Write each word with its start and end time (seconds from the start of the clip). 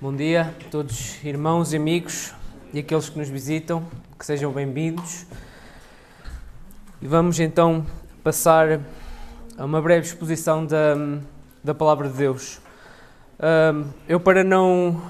Bom 0.00 0.14
dia 0.14 0.54
a 0.64 0.70
todos, 0.70 1.18
irmãos 1.24 1.72
e 1.72 1.76
amigos 1.76 2.32
e 2.72 2.78
aqueles 2.78 3.08
que 3.08 3.18
nos 3.18 3.28
visitam, 3.28 3.82
que 4.16 4.24
sejam 4.24 4.52
bem-vindos. 4.52 5.26
E 7.02 7.08
vamos 7.08 7.40
então 7.40 7.84
passar 8.22 8.78
a 9.58 9.64
uma 9.64 9.82
breve 9.82 10.06
exposição 10.06 10.64
da, 10.64 10.94
da 11.64 11.74
Palavra 11.74 12.08
de 12.08 12.14
Deus. 12.14 12.60
Eu, 14.06 14.20
para 14.20 14.44
não, 14.44 15.02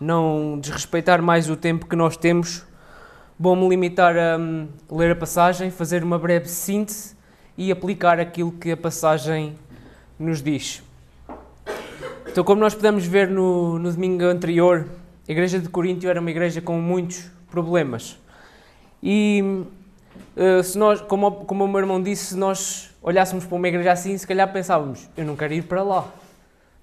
não 0.00 0.58
desrespeitar 0.60 1.22
mais 1.22 1.48
o 1.48 1.54
tempo 1.54 1.86
que 1.86 1.94
nós 1.94 2.16
temos, 2.16 2.66
vou-me 3.38 3.68
limitar 3.68 4.16
a 4.18 4.40
ler 4.92 5.12
a 5.12 5.16
passagem, 5.16 5.70
fazer 5.70 6.02
uma 6.02 6.18
breve 6.18 6.48
síntese 6.48 7.14
e 7.56 7.70
aplicar 7.70 8.18
aquilo 8.18 8.50
que 8.50 8.72
a 8.72 8.76
passagem 8.76 9.56
nos 10.18 10.42
diz. 10.42 10.82
Então, 12.32 12.42
como 12.42 12.62
nós 12.62 12.74
pudemos 12.74 13.04
ver 13.04 13.28
no, 13.28 13.78
no 13.78 13.92
domingo 13.92 14.24
anterior, 14.24 14.88
a 15.28 15.30
igreja 15.30 15.58
de 15.58 15.68
Corinto 15.68 16.08
era 16.08 16.18
uma 16.18 16.30
igreja 16.30 16.62
com 16.62 16.80
muitos 16.80 17.26
problemas. 17.50 18.18
E 19.02 19.66
uh, 20.34 20.62
se 20.62 20.78
nós, 20.78 21.02
como, 21.02 21.30
como 21.44 21.66
o 21.66 21.68
meu 21.68 21.80
irmão 21.80 22.02
disse, 22.02 22.28
se 22.28 22.36
nós 22.38 22.88
olhássemos 23.02 23.44
para 23.44 23.54
uma 23.54 23.68
igreja 23.68 23.92
assim, 23.92 24.16
se 24.16 24.26
calhar 24.26 24.50
pensávamos, 24.50 25.10
eu 25.14 25.26
não 25.26 25.36
quero 25.36 25.52
ir 25.52 25.64
para 25.64 25.82
lá. 25.82 26.08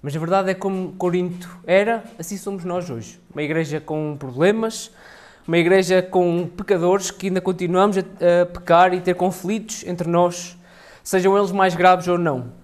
Mas 0.00 0.14
a 0.14 0.20
verdade 0.20 0.50
é 0.50 0.54
que 0.54 0.60
como 0.60 0.92
Corinto 0.92 1.50
era, 1.66 2.04
assim 2.16 2.36
somos 2.36 2.64
nós 2.64 2.88
hoje. 2.88 3.18
Uma 3.34 3.42
igreja 3.42 3.80
com 3.80 4.16
problemas, 4.16 4.92
uma 5.48 5.58
igreja 5.58 6.00
com 6.00 6.46
pecadores 6.46 7.10
que 7.10 7.26
ainda 7.26 7.40
continuamos 7.40 7.98
a, 7.98 8.02
a 8.02 8.46
pecar 8.46 8.94
e 8.94 9.00
ter 9.00 9.16
conflitos 9.16 9.84
entre 9.84 10.08
nós, 10.08 10.56
sejam 11.02 11.36
eles 11.36 11.50
mais 11.50 11.74
graves 11.74 12.06
ou 12.06 12.16
não. 12.16 12.59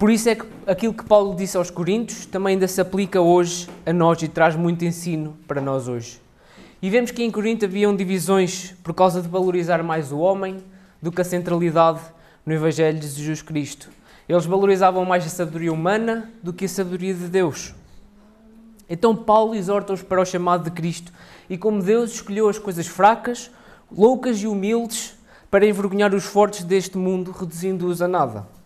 Por 0.00 0.08
isso 0.08 0.30
é 0.30 0.34
que 0.34 0.46
aquilo 0.66 0.94
que 0.94 1.04
Paulo 1.04 1.36
disse 1.36 1.58
aos 1.58 1.68
Coríntios 1.68 2.24
também 2.24 2.54
ainda 2.54 2.66
se 2.66 2.80
aplica 2.80 3.20
hoje 3.20 3.68
a 3.84 3.92
nós 3.92 4.22
e 4.22 4.28
traz 4.28 4.56
muito 4.56 4.82
ensino 4.82 5.36
para 5.46 5.60
nós 5.60 5.88
hoje. 5.88 6.18
E 6.80 6.88
vemos 6.88 7.10
que 7.10 7.22
em 7.22 7.30
Corinto 7.30 7.66
haviam 7.66 7.94
divisões 7.94 8.74
por 8.82 8.94
causa 8.94 9.20
de 9.20 9.28
valorizar 9.28 9.82
mais 9.82 10.10
o 10.10 10.18
homem 10.18 10.64
do 11.02 11.12
que 11.12 11.20
a 11.20 11.24
centralidade 11.24 12.00
no 12.46 12.54
Evangelho 12.54 12.98
de 12.98 13.06
Jesus 13.08 13.42
Cristo. 13.42 13.90
Eles 14.26 14.46
valorizavam 14.46 15.04
mais 15.04 15.26
a 15.26 15.28
sabedoria 15.28 15.70
humana 15.70 16.32
do 16.42 16.50
que 16.50 16.64
a 16.64 16.68
sabedoria 16.68 17.12
de 17.12 17.28
Deus. 17.28 17.74
Então 18.88 19.14
Paulo 19.14 19.54
exorta-os 19.54 20.02
para 20.02 20.22
o 20.22 20.24
chamado 20.24 20.64
de 20.64 20.70
Cristo 20.70 21.12
e 21.46 21.58
como 21.58 21.82
Deus 21.82 22.12
escolheu 22.12 22.48
as 22.48 22.58
coisas 22.58 22.86
fracas, 22.86 23.50
loucas 23.92 24.40
e 24.40 24.46
humildes 24.46 25.14
para 25.50 25.66
envergonhar 25.66 26.14
os 26.14 26.24
fortes 26.24 26.64
deste 26.64 26.96
mundo, 26.96 27.32
reduzindo-os 27.32 28.00
a 28.00 28.08
nada. 28.08 28.59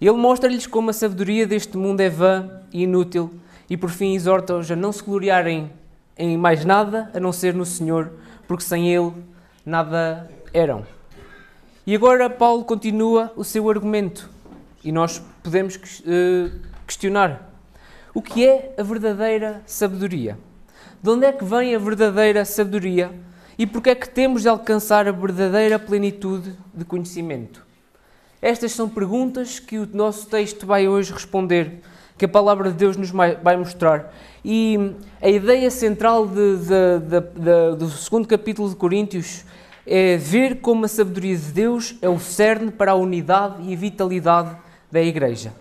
Ele 0.00 0.12
mostra-lhes 0.12 0.66
como 0.66 0.90
a 0.90 0.92
sabedoria 0.92 1.46
deste 1.46 1.76
mundo 1.76 2.00
é 2.00 2.08
vã 2.08 2.62
e 2.72 2.84
inútil 2.84 3.34
e 3.68 3.76
por 3.76 3.90
fim 3.90 4.14
exorta-os 4.14 4.70
a 4.70 4.76
não 4.76 4.92
se 4.92 5.02
gloriarem 5.02 5.72
em 6.16 6.36
mais 6.36 6.64
nada 6.64 7.10
a 7.12 7.18
não 7.18 7.32
ser 7.32 7.52
no 7.52 7.66
Senhor, 7.66 8.12
porque 8.46 8.62
sem 8.62 8.92
Ele 8.92 9.12
nada 9.66 10.30
eram. 10.52 10.86
E 11.86 11.94
agora 11.94 12.30
Paulo 12.30 12.64
continua 12.64 13.32
o 13.34 13.42
seu 13.42 13.68
argumento 13.68 14.30
e 14.84 14.92
nós 14.92 15.20
podemos 15.42 15.76
uh, 15.76 16.60
questionar 16.86 17.50
o 18.14 18.22
que 18.22 18.46
é 18.46 18.74
a 18.78 18.82
verdadeira 18.82 19.62
sabedoria? 19.66 20.38
De 21.02 21.10
onde 21.10 21.26
é 21.26 21.32
que 21.32 21.44
vem 21.44 21.74
a 21.74 21.78
verdadeira 21.78 22.44
sabedoria 22.44 23.10
e 23.58 23.66
porque 23.66 23.90
é 23.90 23.94
que 23.94 24.08
temos 24.08 24.42
de 24.42 24.48
alcançar 24.48 25.08
a 25.08 25.12
verdadeira 25.12 25.78
plenitude 25.78 26.54
de 26.72 26.84
conhecimento? 26.84 27.67
Estas 28.40 28.72
são 28.72 28.88
perguntas 28.88 29.58
que 29.58 29.78
o 29.78 29.88
nosso 29.92 30.26
texto 30.28 30.66
vai 30.66 30.86
hoje 30.86 31.12
responder, 31.12 31.80
que 32.16 32.24
a 32.24 32.28
palavra 32.28 32.70
de 32.70 32.76
Deus 32.76 32.96
nos 32.96 33.10
vai 33.10 33.56
mostrar. 33.56 34.14
E 34.44 34.94
a 35.20 35.28
ideia 35.28 35.70
central 35.70 36.26
de, 36.26 36.56
de, 36.58 37.00
de, 37.00 37.76
do 37.76 37.88
segundo 37.90 38.28
capítulo 38.28 38.68
de 38.68 38.76
Coríntios 38.76 39.44
é 39.84 40.16
ver 40.16 40.60
como 40.60 40.84
a 40.84 40.88
sabedoria 40.88 41.36
de 41.36 41.50
Deus 41.50 41.96
é 42.00 42.08
o 42.08 42.18
cerne 42.18 42.70
para 42.70 42.92
a 42.92 42.94
unidade 42.94 43.62
e 43.62 43.74
a 43.74 43.76
vitalidade 43.76 44.56
da 44.90 45.00
Igreja. 45.02 45.52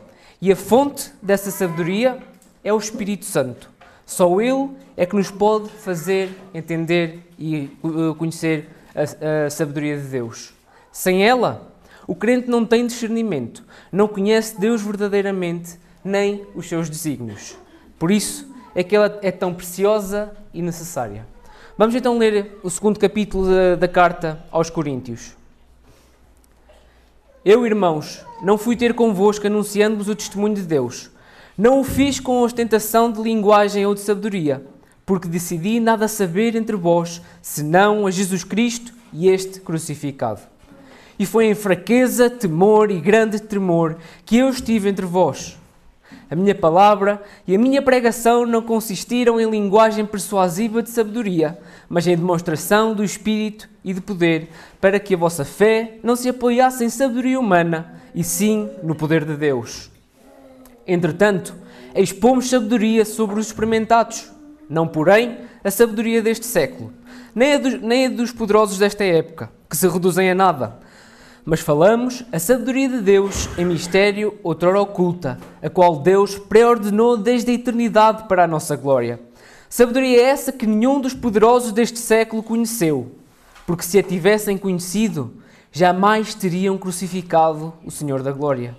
E 0.42 0.52
a 0.52 0.56
fonte 0.56 1.12
dessa 1.22 1.50
sabedoria 1.50 2.20
é 2.64 2.72
o 2.72 2.78
Espírito 2.78 3.26
Santo. 3.26 3.72
Só 4.06 4.40
Ele 4.40 4.70
é 4.96 5.06
que 5.06 5.16
nos 5.16 5.32
pode 5.32 5.70
fazer 5.70 6.30
entender 6.54 7.20
e 7.40 7.72
uh, 7.84 8.14
conhecer 8.16 8.70
a, 8.94 9.46
a 9.46 9.50
sabedoria 9.50 9.98
de 9.98 10.08
Deus. 10.08 10.54
Sem 10.92 11.26
ela, 11.26 11.74
o 12.08 12.16
crente 12.16 12.50
não 12.50 12.66
tem 12.66 12.88
discernimento, 12.88 13.66
não 13.92 14.08
conhece 14.08 14.60
Deus 14.60 14.82
verdadeiramente, 14.82 15.78
nem 16.04 16.46
os 16.56 16.68
seus 16.68 16.90
desígnios. 16.90 17.58
Por 18.00 18.10
isso 18.10 18.50
é 18.74 18.82
que 18.82 18.96
ela 18.96 19.20
é 19.22 19.30
tão 19.30 19.54
preciosa 19.54 20.32
e 20.54 20.62
necessária. 20.62 21.28
Vamos 21.78 21.94
então 21.94 22.18
ler 22.18 22.58
o 22.64 22.70
segundo 22.70 22.98
capítulo 22.98 23.48
da, 23.48 23.76
da 23.76 23.88
carta 23.88 24.44
aos 24.50 24.70
Coríntios. 24.70 25.36
Eu, 27.44 27.66
irmãos, 27.66 28.26
não 28.42 28.58
fui 28.58 28.76
ter 28.76 28.94
convosco 28.94 29.46
anunciando-vos 29.46 30.08
o 30.08 30.16
testemunho 30.16 30.56
de 30.56 30.64
Deus. 30.64 31.12
Não 31.58 31.82
o 31.82 31.84
fiz 31.84 32.20
com 32.20 32.42
ostentação 32.42 33.12
de 33.12 33.22
linguagem 33.22 33.86
ou 33.86 33.94
de 33.94 34.00
sabedoria, 34.00 34.66
porque 35.06 35.28
decidi 35.28 35.80
nada 35.80 36.08
saber 36.08 36.56
entre 36.56 36.76
vós, 36.76 37.22
senão 37.42 38.08
a 38.08 38.12
Jesus 38.12 38.44
Cristo 38.44 38.94
e 39.12 39.30
este 39.30 39.60
crucificado. 39.60 40.42
E 41.20 41.26
foi 41.26 41.48
em 41.48 41.56
fraqueza, 41.56 42.30
temor 42.30 42.92
e 42.92 43.00
grande 43.00 43.40
tremor 43.40 43.98
que 44.26 44.38
eu 44.38 44.50
estive 44.50 44.90
entre 44.90 45.06
vós. 45.06 45.58
A 46.30 46.36
minha 46.36 46.54
palavra 46.54 47.22
e 47.48 47.56
a 47.56 47.60
minha 47.60 47.82
pregação 47.82 48.46
não 48.46 48.62
consistiram 48.62 49.40
em 49.40 49.50
linguagem 49.50 50.06
persuasiva 50.06 50.84
de 50.84 50.90
sabedoria, 50.90 51.58
mas 51.88 52.06
em 52.06 52.16
demonstração 52.16 52.94
do 52.94 53.04
Espírito 53.04 53.70
e 53.84 53.94
de 53.94 54.02
poder, 54.02 54.50
para 54.82 55.00
que 55.00 55.14
a 55.14 55.18
vossa 55.18 55.46
fé 55.46 55.98
não 56.04 56.16
se 56.18 56.28
apoiasse 56.28 56.84
em 56.84 56.90
sabedoria 56.90 57.40
humana, 57.40 57.94
e 58.14 58.24
sim 58.24 58.70
no 58.84 58.94
poder 58.94 59.24
de 59.24 59.36
Deus. 59.38 59.90
Entretanto, 60.86 61.56
expomos 61.96 62.50
sabedoria 62.50 63.06
sobre 63.06 63.40
os 63.40 63.48
experimentados, 63.48 64.30
não, 64.70 64.86
porém, 64.86 65.38
a 65.64 65.72
sabedoria 65.72 66.22
deste 66.22 66.46
século, 66.46 66.92
nem 67.34 67.54
a, 67.54 67.58
dos, 67.58 67.82
nem 67.82 68.06
a 68.08 68.10
dos 68.10 68.34
poderosos 68.34 68.78
desta 68.78 69.04
época, 69.04 69.50
que 69.70 69.78
se 69.78 69.88
reduzem 69.88 70.30
a 70.30 70.36
nada 70.36 70.87
mas 71.50 71.62
falamos 71.62 72.26
a 72.30 72.40
sabedoria 72.40 72.90
de 72.90 73.00
Deus 73.00 73.48
em 73.58 73.64
mistério 73.64 74.38
outrora 74.44 74.82
oculta, 74.82 75.38
a 75.64 75.70
qual 75.70 76.00
Deus 76.00 76.38
preordenou 76.38 77.16
desde 77.16 77.50
a 77.52 77.54
eternidade 77.54 78.28
para 78.28 78.44
a 78.44 78.48
nossa 78.48 78.76
glória. 78.76 79.18
Sabedoria 79.70 80.22
essa 80.24 80.52
que 80.52 80.68
nenhum 80.68 81.00
dos 81.00 81.14
poderosos 81.14 81.72
deste 81.72 82.00
século 82.00 82.44
conheceu, 82.44 83.14
porque 83.66 83.86
se 83.86 83.98
a 83.98 84.04
tivessem 84.04 84.58
conhecido, 84.58 85.36
jamais 85.72 86.36
teriam 86.36 86.78
crucificado 86.78 87.74
o 87.86 87.90
Senhor 87.90 88.22
da 88.22 88.34
glória. 88.34 88.76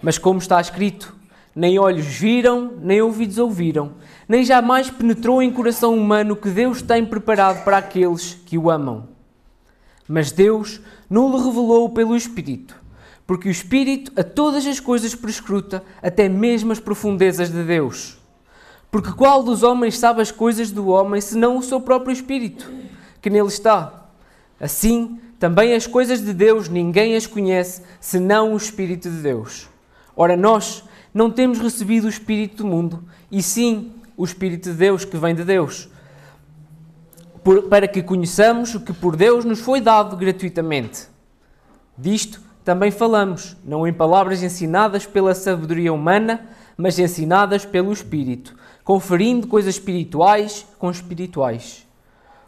Mas 0.00 0.18
como 0.18 0.38
está 0.38 0.60
escrito, 0.60 1.16
nem 1.52 1.80
olhos 1.80 2.06
viram, 2.06 2.74
nem 2.80 3.02
ouvidos 3.02 3.38
ouviram, 3.38 3.94
nem 4.28 4.44
jamais 4.44 4.88
penetrou 4.88 5.42
em 5.42 5.50
coração 5.50 5.96
humano 5.96 6.36
que 6.36 6.48
Deus 6.48 6.80
tem 6.80 7.04
preparado 7.04 7.64
para 7.64 7.78
aqueles 7.78 8.34
que 8.46 8.56
o 8.56 8.70
amam. 8.70 9.17
Mas 10.08 10.32
Deus 10.32 10.80
não 11.08 11.30
lhe 11.30 11.44
revelou 11.44 11.90
pelo 11.90 12.16
Espírito, 12.16 12.74
porque 13.26 13.48
o 13.48 13.50
Espírito 13.50 14.10
a 14.16 14.24
todas 14.24 14.66
as 14.66 14.80
coisas 14.80 15.14
prescruta, 15.14 15.84
até 16.02 16.28
mesmo 16.28 16.72
as 16.72 16.80
profundezas 16.80 17.52
de 17.52 17.62
Deus. 17.62 18.18
Porque 18.90 19.12
qual 19.12 19.42
dos 19.42 19.62
homens 19.62 19.98
sabe 19.98 20.22
as 20.22 20.30
coisas 20.30 20.70
do 20.70 20.88
homem, 20.88 21.20
senão 21.20 21.58
o 21.58 21.62
seu 21.62 21.78
próprio 21.78 22.12
Espírito, 22.12 22.72
que 23.20 23.28
nele 23.28 23.48
está? 23.48 24.08
Assim, 24.58 25.20
também 25.38 25.74
as 25.74 25.86
coisas 25.86 26.24
de 26.24 26.32
Deus 26.32 26.70
ninguém 26.70 27.14
as 27.14 27.26
conhece, 27.26 27.82
senão 28.00 28.54
o 28.54 28.56
Espírito 28.56 29.10
de 29.10 29.18
Deus. 29.18 29.68
Ora, 30.16 30.36
nós 30.36 30.82
não 31.12 31.30
temos 31.30 31.58
recebido 31.58 32.06
o 32.06 32.10
Espírito 32.10 32.62
do 32.62 32.66
mundo, 32.66 33.04
e 33.30 33.42
sim 33.42 33.92
o 34.16 34.24
Espírito 34.24 34.70
de 34.70 34.76
Deus 34.76 35.04
que 35.04 35.18
vem 35.18 35.34
de 35.34 35.44
Deus 35.44 35.88
por, 37.48 37.62
para 37.62 37.88
que 37.88 38.02
conheçamos 38.02 38.74
o 38.74 38.80
que 38.80 38.92
por 38.92 39.16
Deus 39.16 39.42
nos 39.42 39.60
foi 39.60 39.80
dado 39.80 40.14
gratuitamente. 40.18 41.08
Disto 41.96 42.42
também 42.62 42.90
falamos, 42.90 43.56
não 43.64 43.88
em 43.88 43.92
palavras 43.92 44.42
ensinadas 44.42 45.06
pela 45.06 45.34
sabedoria 45.34 45.90
humana, 45.90 46.46
mas 46.76 46.98
ensinadas 46.98 47.64
pelo 47.64 47.90
Espírito, 47.90 48.54
conferindo 48.84 49.46
coisas 49.46 49.76
espirituais 49.76 50.66
com 50.78 50.90
espirituais. 50.90 51.86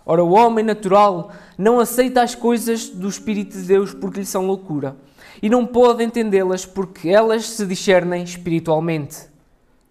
Ora, 0.05 0.23
o 0.23 0.33
homem 0.33 0.63
natural 0.63 1.33
não 1.57 1.81
aceita 1.81 2.21
as 2.21 2.35
coisas 2.35 2.91
do 2.91 3.09
Espírito 3.09 3.57
de 3.57 3.63
Deus 3.63 3.95
porque 3.95 4.21
lhe 4.21 4.27
são 4.27 4.47
loucura, 4.47 4.97
e 5.43 5.49
não 5.49 5.65
pode 5.65 6.05
entendê-las 6.05 6.67
porque 6.67 7.09
elas 7.09 7.49
se 7.49 7.65
discernem 7.65 8.23
espiritualmente. 8.23 9.17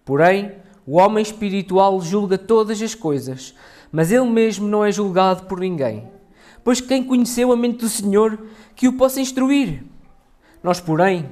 Porém, 0.04 0.52
o 0.86 0.98
homem 0.98 1.20
espiritual 1.20 2.00
julga 2.00 2.38
todas 2.38 2.80
as 2.80 2.94
coisas, 2.94 3.56
mas 3.92 4.12
ele 4.12 4.28
mesmo 4.28 4.68
não 4.68 4.84
é 4.84 4.92
julgado 4.92 5.44
por 5.44 5.60
ninguém. 5.60 6.08
Pois 6.62 6.80
quem 6.80 7.02
conheceu 7.02 7.52
a 7.52 7.56
mente 7.56 7.78
do 7.78 7.88
Senhor 7.88 8.38
que 8.74 8.88
o 8.88 8.92
possa 8.94 9.20
instruir? 9.20 9.82
Nós, 10.62 10.80
porém, 10.80 11.28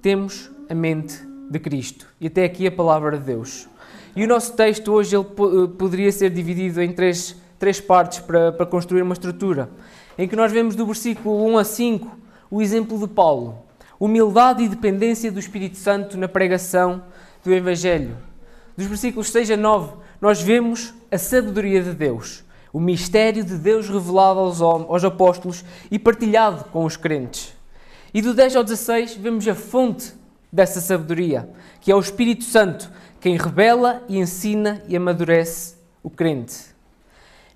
temos 0.00 0.50
a 0.68 0.74
mente 0.74 1.20
de 1.50 1.58
Cristo. 1.58 2.06
E 2.20 2.26
até 2.26 2.44
aqui 2.44 2.66
a 2.66 2.72
palavra 2.72 3.18
de 3.18 3.24
Deus. 3.24 3.68
E 4.16 4.24
o 4.24 4.28
nosso 4.28 4.54
texto 4.54 4.92
hoje 4.92 5.16
ele 5.16 5.24
eh, 5.24 5.66
poderia 5.78 6.10
ser 6.12 6.30
dividido 6.30 6.82
em 6.82 6.92
três, 6.92 7.36
três 7.58 7.80
partes 7.80 8.18
para, 8.20 8.52
para 8.52 8.66
construir 8.66 9.02
uma 9.02 9.14
estrutura, 9.14 9.70
em 10.18 10.28
que 10.28 10.36
nós 10.36 10.52
vemos 10.52 10.74
do 10.74 10.84
versículo 10.84 11.46
1 11.46 11.58
a 11.58 11.64
5 11.64 12.18
o 12.50 12.60
exemplo 12.60 12.98
de 12.98 13.06
Paulo, 13.06 13.64
humildade 13.98 14.62
e 14.62 14.68
dependência 14.68 15.32
do 15.32 15.38
Espírito 15.38 15.78
Santo 15.78 16.18
na 16.18 16.28
pregação 16.28 17.02
do 17.42 17.52
Evangelho. 17.52 18.16
Dos 18.76 18.86
versículos 18.86 19.30
6 19.30 19.52
a 19.52 19.56
9, 19.56 19.94
nós 20.22 20.40
vemos 20.40 20.94
a 21.10 21.18
sabedoria 21.18 21.82
de 21.82 21.90
Deus, 21.94 22.44
o 22.72 22.78
mistério 22.78 23.42
de 23.42 23.58
Deus 23.58 23.88
revelado 23.88 24.38
aos, 24.38 24.62
aos 24.62 25.02
apóstolos 25.02 25.64
e 25.90 25.98
partilhado 25.98 26.66
com 26.66 26.84
os 26.84 26.96
crentes. 26.96 27.52
E 28.14 28.22
do 28.22 28.32
10 28.32 28.54
ao 28.54 28.62
16, 28.62 29.16
vemos 29.16 29.48
a 29.48 29.54
fonte 29.56 30.14
dessa 30.52 30.80
sabedoria, 30.80 31.50
que 31.80 31.90
é 31.90 31.96
o 31.96 31.98
Espírito 31.98 32.44
Santo, 32.44 32.88
quem 33.20 33.36
revela 33.36 34.04
e 34.08 34.16
ensina 34.16 34.80
e 34.86 34.96
amadurece 34.96 35.74
o 36.04 36.08
crente. 36.08 36.66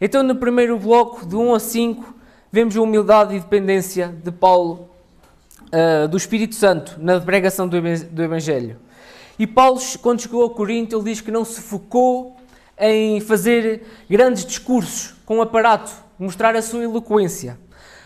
Então, 0.01 0.25
no 0.25 0.35
primeiro 0.35 0.77
bloco, 0.77 1.25
de 1.25 1.37
1 1.37 1.55
a 1.55 1.61
5, 1.61 2.15
vemos 2.51 2.77
a 2.77 2.83
humildade 2.83 3.37
e 3.37 3.39
dependência 3.39 4.09
de 4.09 4.33
Paulo 4.33 4.89
uh, 5.67 6.09
do 6.09 6.17
Espírito 6.17 6.57
Santo 6.57 6.97
na 6.99 7.21
pregação 7.21 7.69
do 7.69 8.23
Evangelho. 8.23 8.77
E 9.39 9.47
Paulo, 9.47 9.81
quando 10.03 10.23
chegou 10.23 10.45
a 10.45 10.51
Corinto, 10.51 10.97
ele 10.97 11.05
diz 11.05 11.21
que 11.21 11.31
não 11.31 11.45
se 11.45 11.61
focou 11.61 12.36
em 12.79 13.21
fazer 13.21 13.83
grandes 14.09 14.45
discursos 14.45 15.15
com 15.25 15.41
aparato, 15.41 15.91
mostrar 16.19 16.55
a 16.55 16.63
sua 16.63 16.85
eloquência, 16.85 17.59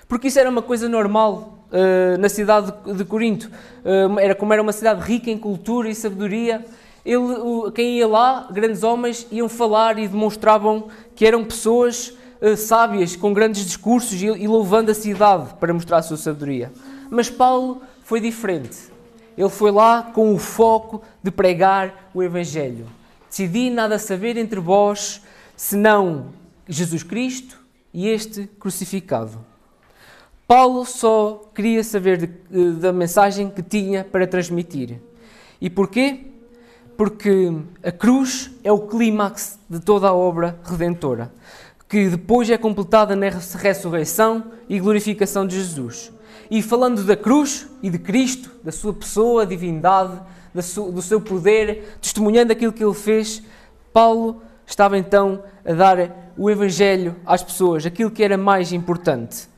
porque 0.08 0.28
isso 0.28 0.38
era 0.38 0.49
uma 0.49 0.62
coisa 0.62 0.88
normal 0.88 1.67
uh, 1.70 2.19
na 2.19 2.28
cidade 2.28 2.72
de 2.94 3.05
Corinto. 3.05 3.49
Uh, 3.84 4.19
era 4.19 4.34
como 4.34 4.52
era 4.52 4.62
uma 4.62 4.72
cidade 4.72 5.00
rica 5.02 5.31
em 5.31 5.38
cultura 5.38 5.88
e 5.88 5.94
sabedoria, 5.94 6.64
ele, 7.05 7.17
o, 7.17 7.70
quem 7.72 7.96
ia 7.99 8.06
lá, 8.06 8.49
grandes 8.50 8.82
homens, 8.82 9.26
iam 9.31 9.49
falar 9.49 9.99
e 9.99 10.06
demonstravam 10.06 10.88
que 11.14 11.26
eram 11.26 11.44
pessoas 11.44 12.16
uh, 12.40 12.56
sábias, 12.56 13.16
com 13.16 13.32
grandes 13.32 13.64
discursos 13.64 14.20
e, 14.20 14.26
e 14.26 14.46
louvando 14.46 14.90
a 14.90 14.94
cidade 14.94 15.55
para 15.58 15.73
mostrar 15.73 15.99
a 15.99 16.02
sua 16.02 16.16
sabedoria. 16.16 16.73
Mas 17.11 17.31
Paulo 17.31 17.82
foi 18.05 18.20
diferente. 18.20 18.90
Ele 19.37 19.49
foi 19.49 19.70
lá 19.70 20.11
com 20.12 20.34
o 20.34 20.38
foco 20.38 21.02
de 21.23 21.31
pregar 21.31 22.11
o 22.12 22.23
Evangelho. 22.23 22.87
Decidi 23.30 23.70
nada 23.70 23.98
saber 23.98 24.36
entre 24.36 24.60
vós, 24.60 25.22
senão 25.56 26.34
Jesus 26.68 27.02
Cristo 27.02 27.58
e 27.94 28.06
este 28.06 28.46
crucificado. 28.60 29.42
Paulo 30.46 30.84
só 30.84 31.48
queria 31.54 31.82
saber 31.82 32.18
de, 32.18 32.24
eh, 32.26 32.72
da 32.72 32.92
mensagem 32.92 33.48
que 33.48 33.62
tinha 33.62 34.04
para 34.04 34.26
transmitir. 34.26 35.00
E 35.58 35.70
porquê? 35.70 36.26
porque 37.00 37.50
a 37.82 37.90
cruz 37.90 38.50
é 38.62 38.70
o 38.70 38.80
clímax 38.80 39.58
de 39.70 39.80
toda 39.80 40.08
a 40.08 40.12
obra 40.12 40.60
redentora, 40.62 41.32
que 41.88 42.10
depois 42.10 42.50
é 42.50 42.58
completada 42.58 43.16
na 43.16 43.30
ressurreição 43.30 44.44
e 44.68 44.78
glorificação 44.78 45.46
de 45.46 45.56
Jesus. 45.56 46.12
E 46.50 46.60
falando 46.60 47.02
da 47.02 47.16
cruz 47.16 47.66
e 47.82 47.88
de 47.88 47.98
Cristo, 47.98 48.50
da 48.62 48.70
sua 48.70 48.92
pessoa, 48.92 49.46
divindade, 49.46 50.20
do 50.55 51.02
seu 51.02 51.20
poder, 51.20 51.97
testemunhando 52.00 52.52
aquilo 52.52 52.73
que 52.73 52.85
ele 52.85 52.94
fez, 52.94 53.43
Paulo 53.93 54.43
estava 54.67 54.97
então 54.97 55.43
a 55.64 55.73
dar 55.73 56.32
o 56.37 56.50
Evangelho 56.50 57.17
às 57.26 57.43
pessoas, 57.43 57.85
aquilo 57.85 58.11
que 58.11 58.23
era 58.23 58.37
mais 58.37 58.73
importante. 58.73 59.49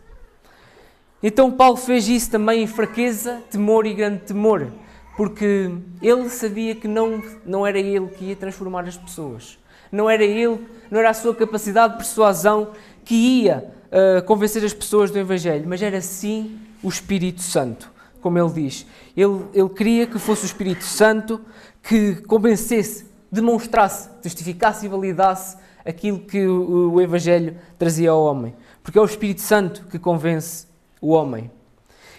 Então 1.23 1.51
Paulo 1.51 1.77
fez 1.77 2.09
isso 2.09 2.31
também 2.31 2.63
em 2.63 2.67
fraqueza, 2.67 3.43
temor 3.51 3.87
e 3.87 3.95
grande 3.95 4.21
temor 4.21 4.73
porque 5.17 5.71
ele 6.01 6.29
sabia 6.29 6.75
que 6.75 6.89
não, 6.89 7.23
não 7.45 7.67
era 7.67 7.79
ele 7.79 8.09
que 8.09 8.27
ia 8.27 8.37
transformar 8.37 8.87
as 8.87 8.97
pessoas. 8.97 9.59
Não 9.91 10.09
era 10.09 10.25
ele, 10.25 10.67
não 10.91 11.01
era 11.01 11.11
a 11.11 11.15
sua 11.15 11.35
capacidade 11.35 11.93
de 11.93 11.99
persuasão 11.99 12.73
que 13.05 13.15
ia 13.15 13.71
uh, 13.89 14.23
convencer 14.25 14.65
as 14.65 14.73
pessoas 14.73 15.11
do 15.11 15.19
Evangelho, 15.19 15.69
mas 15.69 15.83
era 15.83 16.01
sim 16.01 16.59
o 16.83 16.89
Espírito 16.89 17.43
Santo, 17.43 17.92
como 18.23 18.39
ele 18.39 18.51
diz. 18.51 18.87
Ele, 19.17 19.45
ele 19.53 19.69
queria 19.69 20.07
que 20.07 20.19
fosse 20.19 20.45
o 20.45 20.47
Espírito 20.47 20.85
Santo 20.85 21.41
que 21.83 22.17
convencesse, 22.23 23.05
demonstrasse, 23.31 24.09
testificasse 24.23 24.87
e 24.87 24.89
validasse 24.89 25.57
aquilo 25.85 26.21
que 26.21 26.47
o, 26.47 26.93
o 26.93 27.01
Evangelho 27.01 27.57
trazia 27.79 28.11
ao 28.11 28.23
homem. 28.25 28.55
Porque 28.83 28.99
é 28.99 29.03
o 29.03 29.05
Espírito 29.05 29.41
Santo 29.41 29.85
que 29.91 29.99
convence 29.99 30.67
o 31.01 31.11
homem. 31.11 31.51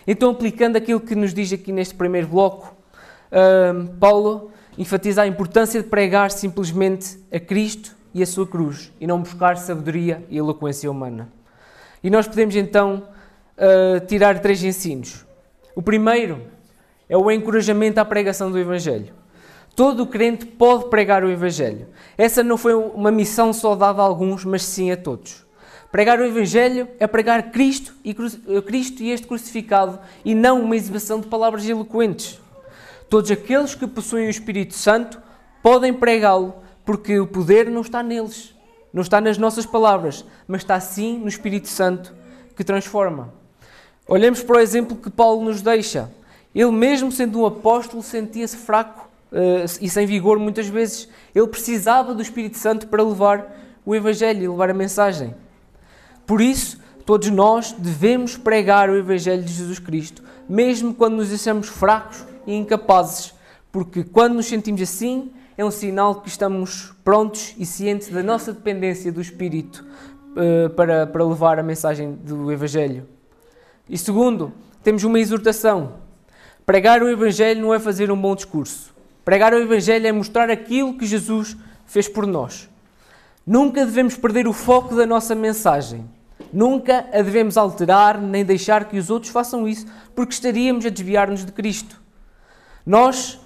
Então, 0.05 0.31
aplicando 0.31 0.75
aquilo 0.75 1.00
que 1.00 1.15
nos 1.15 1.33
diz 1.33 1.51
aqui 1.53 1.71
neste 1.71 1.95
primeiro 1.95 2.27
bloco, 2.27 2.75
Paulo 4.00 4.51
enfatiza 4.77 5.21
a 5.21 5.27
importância 5.27 5.81
de 5.81 5.89
pregar 5.89 6.29
simplesmente 6.31 7.17
a 7.31 7.39
Cristo 7.39 7.95
e 8.13 8.21
a 8.21 8.25
sua 8.25 8.45
cruz 8.45 8.91
e 9.00 9.07
não 9.07 9.21
buscar 9.21 9.57
sabedoria 9.57 10.23
e 10.29 10.38
eloquência 10.38 10.89
humana. 10.89 11.29
E 12.03 12.09
nós 12.09 12.27
podemos 12.27 12.55
então 12.55 13.07
uh, 13.57 14.05
tirar 14.05 14.39
três 14.39 14.63
ensinos. 14.63 15.23
O 15.75 15.81
primeiro 15.81 16.42
é 17.10 17.18
o 17.18 17.31
encorajamento 17.31 18.00
à 18.00 18.06
pregação 18.06 18.52
do 18.52 18.60
Evangelho. 18.60 19.14
Todo 19.75 20.06
crente 20.06 20.46
pode 20.46 20.90
pregar 20.90 21.24
o 21.24 21.31
Evangelho. 21.31 21.88
Essa 22.16 22.44
não 22.44 22.58
foi 22.58 22.75
uma 22.75 23.12
missão 23.12 23.52
só 23.52 23.75
dada 23.75 24.02
a 24.02 24.06
alguns, 24.06 24.46
mas 24.46 24.64
sim 24.64 24.92
a 24.92 24.98
todos. 24.98 25.44
Pregar 25.92 26.20
o 26.20 26.25
Evangelho 26.25 26.88
é 27.00 27.08
pregar 27.08 27.52
Cristo 27.52 27.94
e, 28.04 28.14
Cristo 28.64 29.02
e 29.02 29.12
este 29.12 29.25
crucificado 29.25 30.00
e 30.24 30.36
não 30.36 30.62
uma 30.62 30.75
exibição 30.75 31.20
de 31.20 31.28
palavras 31.28 31.68
eloquentes. 31.68 32.40
Todos 33.10 33.30
aqueles 33.31 33.75
que 33.75 33.88
possuem 33.88 34.28
o 34.28 34.30
Espírito 34.30 34.74
Santo 34.74 35.22
podem 35.62 35.94
pregá-lo, 35.94 36.56
porque 36.86 37.20
o 37.20 37.28
poder 37.28 37.70
não 37.70 37.81
está 37.81 38.02
neles, 38.04 38.56
não 38.92 39.02
está 39.02 39.22
nas 39.22 39.38
nossas 39.38 39.66
palavras, 39.66 40.25
mas 40.48 40.62
está 40.62 40.80
sim 40.80 41.20
no 41.20 41.28
Espírito 41.28 41.68
Santo 41.68 42.14
que 42.56 42.64
transforma. 42.64 43.34
Olhemos 44.07 44.44
para 44.44 44.57
o 44.57 44.59
exemplo 44.59 44.97
que 44.97 45.09
Paulo 45.09 45.45
nos 45.45 45.61
deixa. 45.61 46.11
Ele, 46.53 46.71
mesmo 46.71 47.11
sendo 47.11 47.39
um 47.39 47.45
apóstolo, 47.45 48.03
sentia-se 48.03 48.57
fraco 48.57 49.09
uh, 49.31 49.65
e 49.81 49.89
sem 49.89 50.05
vigor 50.05 50.38
muitas 50.38 50.67
vezes. 50.67 51.07
Ele 51.33 51.47
precisava 51.47 52.13
do 52.13 52.21
Espírito 52.21 52.57
Santo 52.57 52.88
para 52.88 53.01
levar 53.01 53.55
o 53.85 53.95
Evangelho 53.95 54.44
e 54.44 54.47
levar 54.47 54.69
a 54.69 54.73
mensagem. 54.73 55.33
Por 56.27 56.41
isso, 56.41 56.79
todos 57.05 57.29
nós 57.29 57.71
devemos 57.71 58.38
pregar 58.38 58.89
o 58.89 58.95
Evangelho 58.95 59.44
de 59.44 59.53
Jesus 59.53 59.79
Cristo, 59.79 60.23
mesmo 60.47 60.94
quando 60.94 61.15
nos 61.15 61.33
achamos 61.33 61.67
fracos 61.67 62.25
e 62.45 62.53
incapazes, 62.53 63.33
porque 63.71 64.03
quando 64.03 64.35
nos 64.35 64.45
sentimos 64.45 64.81
assim, 64.81 65.31
é 65.57 65.63
um 65.63 65.71
sinal 65.71 66.15
que 66.15 66.29
estamos 66.29 66.94
prontos 67.03 67.55
e 67.57 67.65
cientes 67.65 68.09
da 68.09 68.23
nossa 68.23 68.53
dependência 68.53 69.11
do 69.11 69.21
Espírito 69.21 69.85
uh, 70.31 70.69
para, 70.72 71.07
para 71.07 71.25
levar 71.25 71.60
a 71.60 71.63
mensagem 71.63 72.13
do 72.13 72.51
Evangelho. 72.51 73.07
E 73.90 73.98
segundo, 73.98 74.54
temos 74.84 75.04
uma 75.04 75.20
exortação. 75.20 75.96
Pregar 76.66 77.04
o 77.04 77.10
Evangelho 77.10 77.62
não 77.62 77.74
é 77.74 77.80
fazer 77.80 78.12
um 78.12 78.20
bom 78.20 78.36
discurso. 78.36 78.94
Pregar 79.25 79.54
o 79.54 79.60
Evangelho 79.60 80.08
é 80.08 80.12
mostrar 80.12 80.50
aquilo 80.50 80.98
que 80.98 81.06
Jesus 81.06 81.58
fez 81.86 82.08
por 82.08 82.25
nós. 82.25 82.70
Nunca 83.46 83.86
devemos 83.86 84.16
perder 84.16 84.48
o 84.48 84.54
foco 84.54 84.96
da 84.96 85.06
nossa 85.06 85.36
mensagem. 85.36 86.10
Nunca 86.52 87.06
a 87.12 87.22
devemos 87.22 87.58
alterar 87.58 88.22
nem 88.22 88.46
deixar 88.46 88.86
que 88.86 88.98
os 88.98 89.10
outros 89.10 89.32
façam 89.32 89.68
isso, 89.68 89.86
porque 90.16 90.34
estaríamos 90.34 90.86
a 90.86 90.90
desviar-nos 90.90 91.46
de 91.46 91.52
Cristo. 91.52 92.02
Nós 92.86 93.40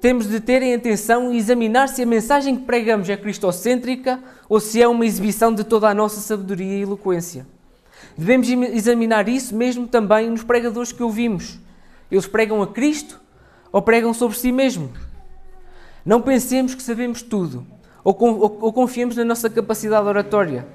temos 0.00 0.28
de 0.28 0.40
ter 0.40 0.62
em 0.62 0.74
atenção 0.74 1.32
e 1.32 1.36
examinar 1.36 1.88
se 1.88 2.02
a 2.02 2.06
mensagem 2.06 2.56
que 2.56 2.64
pregamos 2.64 3.08
é 3.08 3.16
cristocêntrica 3.16 4.20
ou 4.48 4.60
se 4.60 4.80
é 4.80 4.88
uma 4.88 5.04
exibição 5.04 5.52
de 5.52 5.64
toda 5.64 5.88
a 5.88 5.94
nossa 5.94 6.20
sabedoria 6.20 6.78
e 6.78 6.82
eloquência. 6.82 7.46
Devemos 8.16 8.48
examinar 8.48 9.28
isso 9.28 9.54
mesmo 9.54 9.86
também 9.86 10.30
nos 10.30 10.42
pregadores 10.42 10.92
que 10.92 11.02
ouvimos. 11.02 11.58
Eles 12.10 12.26
pregam 12.26 12.62
a 12.62 12.66
Cristo 12.66 13.20
ou 13.72 13.82
pregam 13.82 14.14
sobre 14.14 14.38
si 14.38 14.52
mesmo? 14.52 14.90
Não 16.04 16.20
pensemos 16.20 16.74
que 16.74 16.82
sabemos 16.82 17.22
tudo 17.22 17.66
ou, 18.04 18.14
ou 18.60 18.72
confiemos 18.72 19.16
na 19.16 19.24
nossa 19.24 19.48
capacidade 19.48 20.06
oratória. 20.06 20.66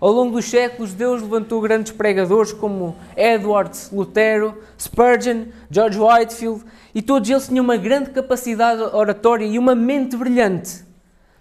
Ao 0.00 0.10
longo 0.10 0.32
dos 0.32 0.46
séculos, 0.46 0.92
Deus 0.92 1.22
levantou 1.22 1.60
grandes 1.60 1.92
pregadores 1.92 2.52
como 2.52 2.96
Edward 3.16 3.78
Lutero, 3.92 4.62
Spurgeon, 4.78 5.46
George 5.70 5.98
Whitefield, 5.98 6.64
e 6.94 7.00
todos 7.00 7.28
eles 7.28 7.46
tinham 7.46 7.64
uma 7.64 7.76
grande 7.76 8.10
capacidade 8.10 8.82
oratória 8.82 9.44
e 9.44 9.58
uma 9.58 9.74
mente 9.74 10.16
brilhante. 10.16 10.84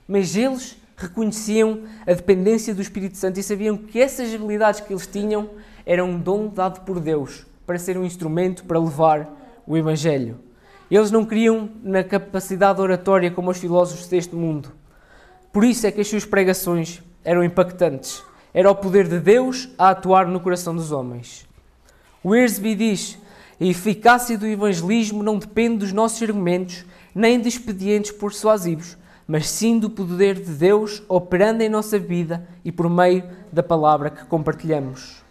Mas 0.08 0.36
eles 0.36 0.78
reconheciam 0.96 1.84
a 2.06 2.14
dependência 2.14 2.74
do 2.74 2.82
Espírito 2.82 3.18
Santo 3.18 3.40
e 3.40 3.44
sabiam 3.44 3.78
que 3.78 4.00
essas 4.00 4.34
habilidades 4.34 4.80
que 4.80 4.94
eles 4.94 5.08
tinham 5.08 5.50
eram 5.86 6.12
um 6.12 6.20
dom 6.20 6.48
dado 6.48 6.82
por 6.82 7.00
Deus 7.00 7.46
para 7.66 7.80
ser 7.80 7.98
um 7.98 8.06
instrumento 8.06 8.64
para 8.64 8.80
levar 8.80 9.30
o 9.66 9.78
Evangelho. 9.78 10.40
Eles 10.90 11.12
não 11.12 11.26
criam 11.26 11.70
na 11.82 12.04
capacidade 12.04 12.80
oratória 12.80 13.32
como 13.32 13.50
os 13.50 13.58
filósofos 13.58 14.08
deste 14.08 14.36
mundo. 14.36 14.72
Por 15.52 15.64
isso 15.64 15.88
é 15.88 15.92
que 15.92 16.02
as 16.02 16.08
suas 16.08 16.26
pregações 16.26 17.02
eram 17.24 17.44
impactantes 17.44 18.24
era 18.54 18.70
o 18.70 18.76
poder 18.76 19.08
de 19.08 19.20
Deus 19.20 19.70
a 19.78 19.90
atuar 19.90 20.28
no 20.28 20.40
coração 20.40 20.76
dos 20.76 20.92
homens. 20.92 21.46
O 22.24 22.36
Ersby 22.36 22.76
diz: 22.76 23.18
a 23.60 23.66
eficácia 23.66 24.38
do 24.38 24.46
evangelismo 24.46 25.24
não 25.24 25.40
depende 25.40 25.78
dos 25.78 25.92
nossos 25.92 26.22
argumentos 26.22 26.86
nem 27.16 27.40
de 27.40 27.48
expedientes 27.48 28.12
persuasivos, 28.12 28.98
mas 29.28 29.50
sim 29.50 29.80
do 29.80 29.90
poder 29.90 30.36
de 30.36 30.52
Deus 30.52 31.02
operando 31.08 31.64
em 31.64 31.70
nossa 31.70 31.98
vida 31.98 32.48
e 32.64 32.72
por 32.72 32.90
meio 32.90 33.24
da 33.52 33.64
palavra 33.64 34.10
que 34.10 34.26
compartilhamos. 34.26 35.24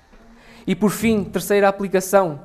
E 0.66 0.75
por 0.75 0.90
fim, 0.90 1.25
terceira 1.25 1.68
aplicação, 1.68 2.40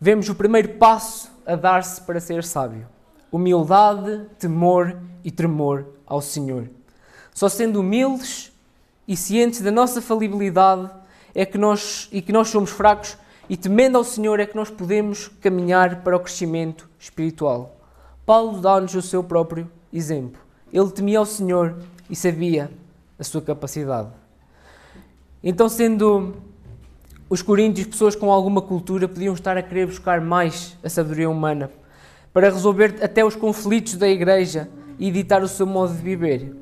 vemos 0.00 0.28
o 0.28 0.34
primeiro 0.34 0.70
passo 0.74 1.30
a 1.46 1.56
dar-se 1.56 2.00
para 2.02 2.20
ser 2.20 2.44
sábio: 2.44 2.86
humildade, 3.30 4.26
temor 4.38 4.96
e 5.24 5.30
tremor 5.30 5.86
ao 6.06 6.20
Senhor. 6.20 6.68
Só 7.34 7.48
sendo 7.48 7.80
humildes 7.80 8.52
e 9.06 9.16
cientes 9.16 9.60
da 9.60 9.70
nossa 9.70 10.00
falibilidade 10.00 10.90
é 11.34 11.44
que 11.44 11.58
nós 11.58 12.08
e 12.12 12.22
que 12.22 12.32
nós 12.32 12.48
somos 12.48 12.70
fracos 12.70 13.16
e 13.48 13.56
temendo 13.56 13.98
ao 13.98 14.04
Senhor 14.04 14.38
é 14.38 14.46
que 14.46 14.56
nós 14.56 14.70
podemos 14.70 15.28
caminhar 15.40 16.02
para 16.02 16.16
o 16.16 16.20
crescimento 16.20 16.88
espiritual. 16.98 17.76
Paulo 18.24 18.60
dá-nos 18.60 18.94
o 18.94 19.02
seu 19.02 19.24
próprio 19.24 19.70
exemplo. 19.92 20.40
Ele 20.72 20.90
temia 20.90 21.18
ao 21.18 21.26
Senhor 21.26 21.76
e 22.08 22.16
sabia 22.16 22.70
a 23.18 23.24
sua 23.24 23.42
capacidade. 23.42 24.08
Então, 25.42 25.68
sendo 25.68 26.34
os 27.28 27.42
coríntios 27.42 27.86
pessoas 27.86 28.14
com 28.14 28.30
alguma 28.30 28.60
cultura, 28.60 29.08
podiam 29.08 29.34
estar 29.34 29.56
a 29.56 29.62
querer 29.62 29.86
buscar 29.86 30.20
mais 30.20 30.76
a 30.82 30.88
sabedoria 30.88 31.30
humana 31.30 31.70
para 32.32 32.50
resolver 32.50 32.96
até 33.02 33.24
os 33.24 33.34
conflitos 33.34 33.94
da 33.94 34.08
igreja 34.08 34.68
e 34.98 35.08
editar 35.08 35.42
o 35.42 35.48
seu 35.48 35.66
modo 35.66 35.94
de 35.94 36.02
viver. 36.02 36.54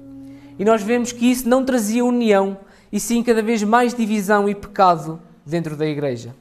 E 0.58 0.64
nós 0.64 0.82
vemos 0.82 1.12
que 1.12 1.26
isso 1.26 1.48
não 1.48 1.64
trazia 1.64 2.04
união, 2.04 2.56
e 2.90 2.98
sim 2.98 3.22
cada 3.22 3.42
vez 3.42 3.62
mais 3.62 3.94
divisão 3.94 4.48
e 4.48 4.54
pecado 4.54 5.20
dentro 5.44 5.76
da 5.76 5.86
igreja. 5.86 6.34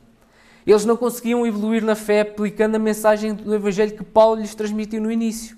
Eles 0.65 0.85
não 0.85 0.97
conseguiam 0.97 1.45
evoluir 1.45 1.83
na 1.83 1.95
fé 1.95 2.21
aplicando 2.21 2.75
a 2.75 2.79
mensagem 2.79 3.33
do 3.33 3.53
Evangelho 3.53 3.95
que 3.95 4.03
Paulo 4.03 4.41
lhes 4.41 4.53
transmitiu 4.53 5.01
no 5.01 5.11
início. 5.11 5.56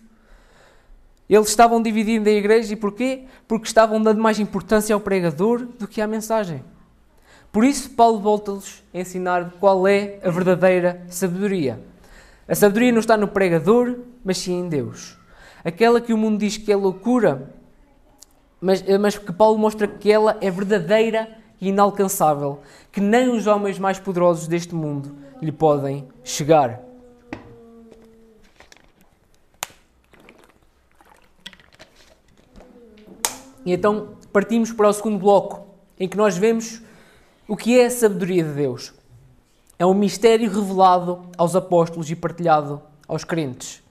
Eles 1.29 1.49
estavam 1.49 1.79
dividindo 1.81 2.27
a 2.27 2.31
igreja 2.31 2.73
e 2.73 2.75
porquê? 2.75 3.25
Porque 3.47 3.67
estavam 3.67 4.01
dando 4.01 4.19
mais 4.19 4.39
importância 4.39 4.95
ao 4.95 4.99
pregador 4.99 5.65
do 5.77 5.87
que 5.87 6.01
à 6.01 6.07
mensagem. 6.07 6.63
Por 7.51 7.63
isso, 7.63 7.91
Paulo 7.91 8.19
volta-lhes 8.19 8.83
a 8.93 8.99
ensinar 8.99 9.53
qual 9.59 9.87
é 9.87 10.19
a 10.23 10.31
verdadeira 10.31 11.03
sabedoria. 11.07 11.79
A 12.47 12.55
sabedoria 12.55 12.91
não 12.91 12.99
está 12.99 13.15
no 13.15 13.27
pregador, 13.27 13.95
mas 14.25 14.39
sim 14.39 14.59
em 14.59 14.69
Deus. 14.69 15.17
Aquela 15.63 16.01
que 16.01 16.13
o 16.13 16.17
mundo 16.17 16.39
diz 16.39 16.57
que 16.57 16.71
é 16.71 16.75
loucura, 16.75 17.53
mas, 18.59 18.83
mas 18.99 19.17
que 19.17 19.31
Paulo 19.31 19.57
mostra 19.57 19.87
que 19.87 20.11
ela 20.11 20.35
é 20.41 20.49
verdadeira 20.49 21.29
e 21.61 21.69
inalcançável, 21.69 22.59
que 22.91 22.99
nem 22.99 23.29
os 23.29 23.45
homens 23.45 23.77
mais 23.77 23.99
poderosos 23.99 24.47
deste 24.47 24.73
mundo 24.73 25.15
lhe 25.41 25.51
podem 25.51 26.07
chegar. 26.23 26.88
E 33.65 33.73
então 33.73 34.09
partimos 34.31 34.71
para 34.71 34.87
o 34.87 34.93
segundo 34.93 35.17
bloco, 35.17 35.67
em 35.99 36.07
que 36.07 36.17
nós 36.17 36.37
vemos 36.37 36.81
o 37.47 37.57
que 37.57 37.79
é 37.79 37.85
a 37.85 37.91
sabedoria 37.91 38.43
de 38.43 38.53
Deus. 38.53 38.93
É 39.77 39.85
um 39.85 39.93
mistério 39.93 40.49
revelado 40.49 41.25
aos 41.37 41.55
apóstolos 41.55 42.09
e 42.11 42.15
partilhado 42.15 42.81
aos 43.07 43.23
crentes. 43.23 43.81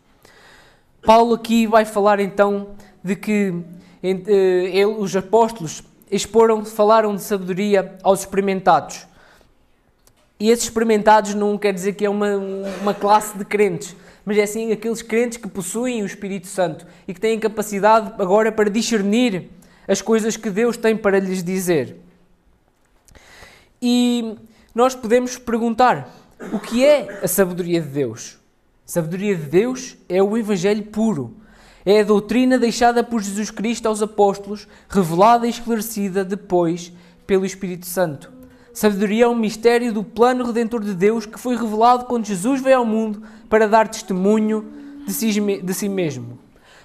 Paulo 1.02 1.34
aqui 1.34 1.66
vai 1.66 1.84
falar 1.84 2.20
então 2.20 2.68
de 3.02 3.16
que 3.16 3.54
eh, 4.02 4.70
ele, 4.72 4.84
os 4.84 5.16
apóstolos 5.16 5.82
exporam, 6.10 6.64
falaram 6.64 7.14
de 7.14 7.22
sabedoria 7.22 7.96
aos 8.02 8.20
experimentados. 8.20 9.06
E 10.38 10.50
esses 10.50 10.66
experimentados 10.66 11.34
não 11.34 11.58
quer 11.58 11.72
dizer 11.72 11.94
que 11.94 12.04
é 12.04 12.10
uma, 12.10 12.36
uma 12.80 12.94
classe 12.94 13.36
de 13.36 13.44
crentes, 13.44 13.96
mas 14.24 14.38
é 14.38 14.46
sim 14.46 14.70
aqueles 14.70 15.02
crentes 15.02 15.38
que 15.38 15.48
possuem 15.48 16.02
o 16.02 16.06
Espírito 16.06 16.46
Santo 16.46 16.86
e 17.08 17.14
que 17.14 17.20
têm 17.20 17.40
capacidade 17.40 18.12
agora 18.18 18.52
para 18.52 18.70
discernir 18.70 19.50
as 19.88 20.02
coisas 20.02 20.36
que 20.36 20.50
Deus 20.50 20.76
tem 20.76 20.96
para 20.96 21.18
lhes 21.18 21.42
dizer. 21.42 21.96
E 23.82 24.36
nós 24.74 24.94
podemos 24.94 25.36
perguntar: 25.36 26.14
o 26.52 26.60
que 26.60 26.84
é 26.84 27.20
a 27.22 27.26
sabedoria 27.26 27.80
de 27.80 27.88
Deus? 27.88 28.38
A 28.86 28.90
sabedoria 28.90 29.34
de 29.34 29.46
Deus 29.46 29.96
é 30.08 30.22
o 30.22 30.36
Evangelho 30.36 30.84
puro 30.84 31.38
é 31.90 32.00
a 32.00 32.04
doutrina 32.04 32.58
deixada 32.58 33.02
por 33.02 33.22
Jesus 33.22 33.50
Cristo 33.50 33.86
aos 33.86 34.02
apóstolos, 34.02 34.68
revelada 34.90 35.46
e 35.46 35.50
esclarecida 35.50 36.22
depois 36.22 36.92
pelo 37.26 37.46
Espírito 37.46 37.86
Santo. 37.86 38.30
Sabedoria 38.74 39.24
é 39.24 39.28
um 39.28 39.34
mistério 39.34 39.90
do 39.90 40.04
plano 40.04 40.44
redentor 40.44 40.84
de 40.84 40.92
Deus 40.92 41.24
que 41.24 41.38
foi 41.38 41.56
revelado 41.56 42.04
quando 42.04 42.26
Jesus 42.26 42.60
veio 42.60 42.76
ao 42.76 42.84
mundo 42.84 43.22
para 43.48 43.66
dar 43.66 43.88
testemunho 43.88 44.70
de 45.06 45.12
si, 45.14 45.40
de 45.40 45.72
si 45.72 45.88
mesmo. 45.88 46.38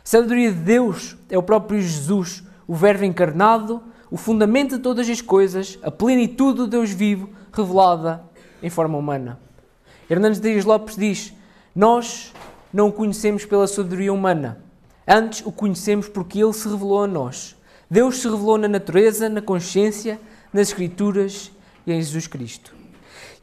Sabedoria 0.05 0.53
de 0.53 0.59
Deus 0.59 1.17
é 1.29 1.37
o 1.37 1.43
próprio 1.43 1.81
Jesus, 1.81 2.41
o 2.73 2.75
Verbo 2.75 3.05
encarnado, 3.05 3.83
o 4.09 4.17
fundamento 4.17 4.77
de 4.77 4.81
todas 4.81 5.07
as 5.07 5.21
coisas, 5.21 5.77
a 5.83 5.91
plenitude 5.91 6.57
do 6.57 6.65
Deus 6.65 6.89
vivo, 6.89 7.29
revelada 7.51 8.23
em 8.63 8.69
forma 8.71 8.97
humana. 8.97 9.39
Hernandes 10.09 10.39
Dias 10.39 10.65
Lopes 10.65 10.95
diz: 10.95 11.33
Nós 11.75 12.33
não 12.73 12.87
o 12.87 12.91
conhecemos 12.91 13.45
pela 13.45 13.67
sabedoria 13.67 14.11
humana, 14.11 14.63
Antes 15.07 15.45
o 15.45 15.51
conhecemos 15.51 16.07
porque 16.07 16.41
ele 16.41 16.51
se 16.51 16.67
revelou 16.67 17.03
a 17.03 17.07
nós. 17.07 17.55
Deus 17.91 18.17
se 18.17 18.27
revelou 18.27 18.57
na 18.57 18.67
natureza, 18.67 19.29
na 19.29 19.39
consciência, 19.39 20.19
nas 20.51 20.69
Escrituras 20.69 21.51
e 21.85 21.91
em 21.91 22.01
Jesus 22.01 22.25
Cristo. 22.25 22.73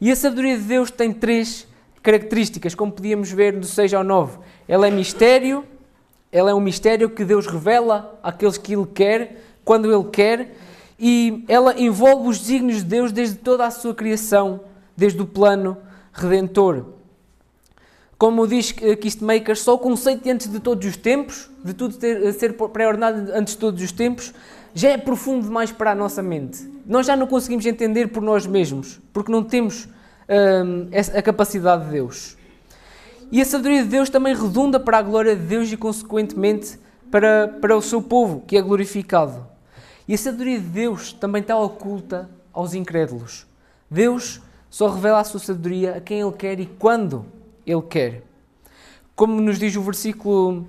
E 0.01 0.11
a 0.11 0.15
sabedoria 0.17 0.57
de 0.57 0.63
Deus 0.63 0.91
tem 0.91 1.13
três 1.13 1.65
características, 2.03 2.75
como 2.75 2.91
podíamos 2.91 3.31
ver 3.31 3.57
do 3.57 3.65
6 3.65 3.93
ao 3.93 4.03
9. 4.03 4.39
Ela 4.67 4.87
é 4.87 4.91
mistério, 4.91 5.63
ela 6.31 6.51
é 6.51 6.53
um 6.53 6.59
mistério 6.59 7.09
que 7.09 7.25
Deus 7.25 7.47
revela 7.47 8.19
àqueles 8.23 8.57
que 8.57 8.73
Ele 8.73 8.85
quer, 8.85 9.43
quando 9.63 9.91
Ele 9.91 10.09
quer, 10.09 10.55
e 10.99 11.43
ela 11.47 11.79
envolve 11.79 12.29
os 12.29 12.39
desígnios 12.39 12.79
de 12.79 12.85
Deus 12.85 13.11
desde 13.11 13.35
toda 13.35 13.65
a 13.65 13.71
sua 13.71 13.93
criação, 13.93 14.61
desde 14.95 15.21
o 15.21 15.25
plano 15.25 15.77
redentor 16.13 16.85
como 18.21 18.45
diz 18.45 18.71
Kistmaker, 18.71 19.57
só 19.57 19.73
o 19.73 19.79
conceito 19.79 20.25
de 20.25 20.29
antes 20.29 20.47
de 20.47 20.59
todos 20.59 20.87
os 20.87 20.95
tempos, 20.95 21.49
de 21.65 21.73
tudo 21.73 21.97
ter, 21.97 22.31
ser 22.33 22.53
pré-ordenado 22.53 23.31
antes 23.33 23.55
de 23.55 23.59
todos 23.59 23.81
os 23.81 23.91
tempos, 23.91 24.31
já 24.75 24.89
é 24.89 24.97
profundo 24.99 25.45
demais 25.45 25.71
para 25.71 25.89
a 25.89 25.95
nossa 25.95 26.21
mente. 26.21 26.69
Nós 26.85 27.07
já 27.07 27.15
não 27.15 27.25
conseguimos 27.25 27.65
entender 27.65 28.09
por 28.09 28.21
nós 28.21 28.45
mesmos, 28.45 29.01
porque 29.11 29.31
não 29.31 29.43
temos 29.43 29.89
hum, 30.29 30.87
a 31.17 31.21
capacidade 31.23 31.85
de 31.85 31.93
Deus. 31.93 32.37
E 33.31 33.41
a 33.41 33.45
sabedoria 33.45 33.83
de 33.83 33.89
Deus 33.89 34.09
também 34.09 34.35
redunda 34.35 34.79
para 34.79 34.97
a 34.97 35.01
glória 35.01 35.35
de 35.35 35.43
Deus 35.43 35.71
e, 35.71 35.77
consequentemente, 35.77 36.77
para, 37.09 37.47
para 37.47 37.77
o 37.77 37.81
seu 37.81 38.01
povo, 38.01 38.43
que 38.45 38.57
é 38.57 38.61
glorificado. 38.61 39.47
E 40.07 40.13
a 40.13 40.17
sabedoria 40.17 40.59
de 40.59 40.67
Deus 40.67 41.13
também 41.13 41.41
está 41.41 41.57
oculta 41.57 42.29
aos 42.51 42.73
incrédulos. 42.73 43.47
Deus 43.89 44.41
só 44.69 44.89
revela 44.89 45.19
a 45.19 45.23
sua 45.23 45.39
sabedoria 45.39 45.95
a 45.95 46.01
quem 46.01 46.19
Ele 46.19 46.31
quer 46.33 46.59
e 46.59 46.65
quando 46.65 47.25
ele 47.65 47.81
quer. 47.81 48.23
Como 49.15 49.39
nos 49.39 49.59
diz 49.59 49.75
o 49.75 49.81
versículo 49.81 50.61
uh, 50.61 50.65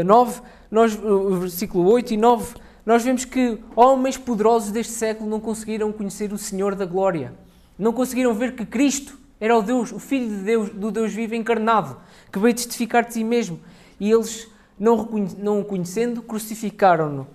eh, 0.00 0.04
9, 0.04 0.40
nós, 0.70 0.98
o 1.02 1.36
versículo 1.36 1.90
8 1.90 2.14
e 2.14 2.16
9, 2.16 2.54
nós 2.86 3.02
vemos 3.02 3.24
que 3.24 3.58
homens 3.74 4.16
poderosos 4.16 4.70
deste 4.70 4.92
século 4.92 5.28
não 5.28 5.40
conseguiram 5.40 5.90
conhecer 5.92 6.32
o 6.32 6.38
Senhor 6.38 6.74
da 6.74 6.84
glória. 6.84 7.32
Não 7.78 7.92
conseguiram 7.92 8.34
ver 8.34 8.54
que 8.54 8.64
Cristo 8.64 9.18
era 9.44 9.58
o 9.58 9.60
Deus, 9.60 9.92
o 9.92 9.98
Filho 9.98 10.26
de 10.26 10.42
Deus, 10.42 10.70
do 10.70 10.90
Deus 10.90 11.12
vivo 11.12 11.34
encarnado, 11.34 11.98
que 12.32 12.38
veio 12.38 12.54
testificar 12.54 13.04
de 13.04 13.12
si 13.12 13.22
mesmo. 13.22 13.60
E 14.00 14.10
eles, 14.10 14.48
não, 14.78 15.06
não 15.36 15.60
o 15.60 15.64
conhecendo, 15.66 16.22
crucificaram-no. 16.22 17.26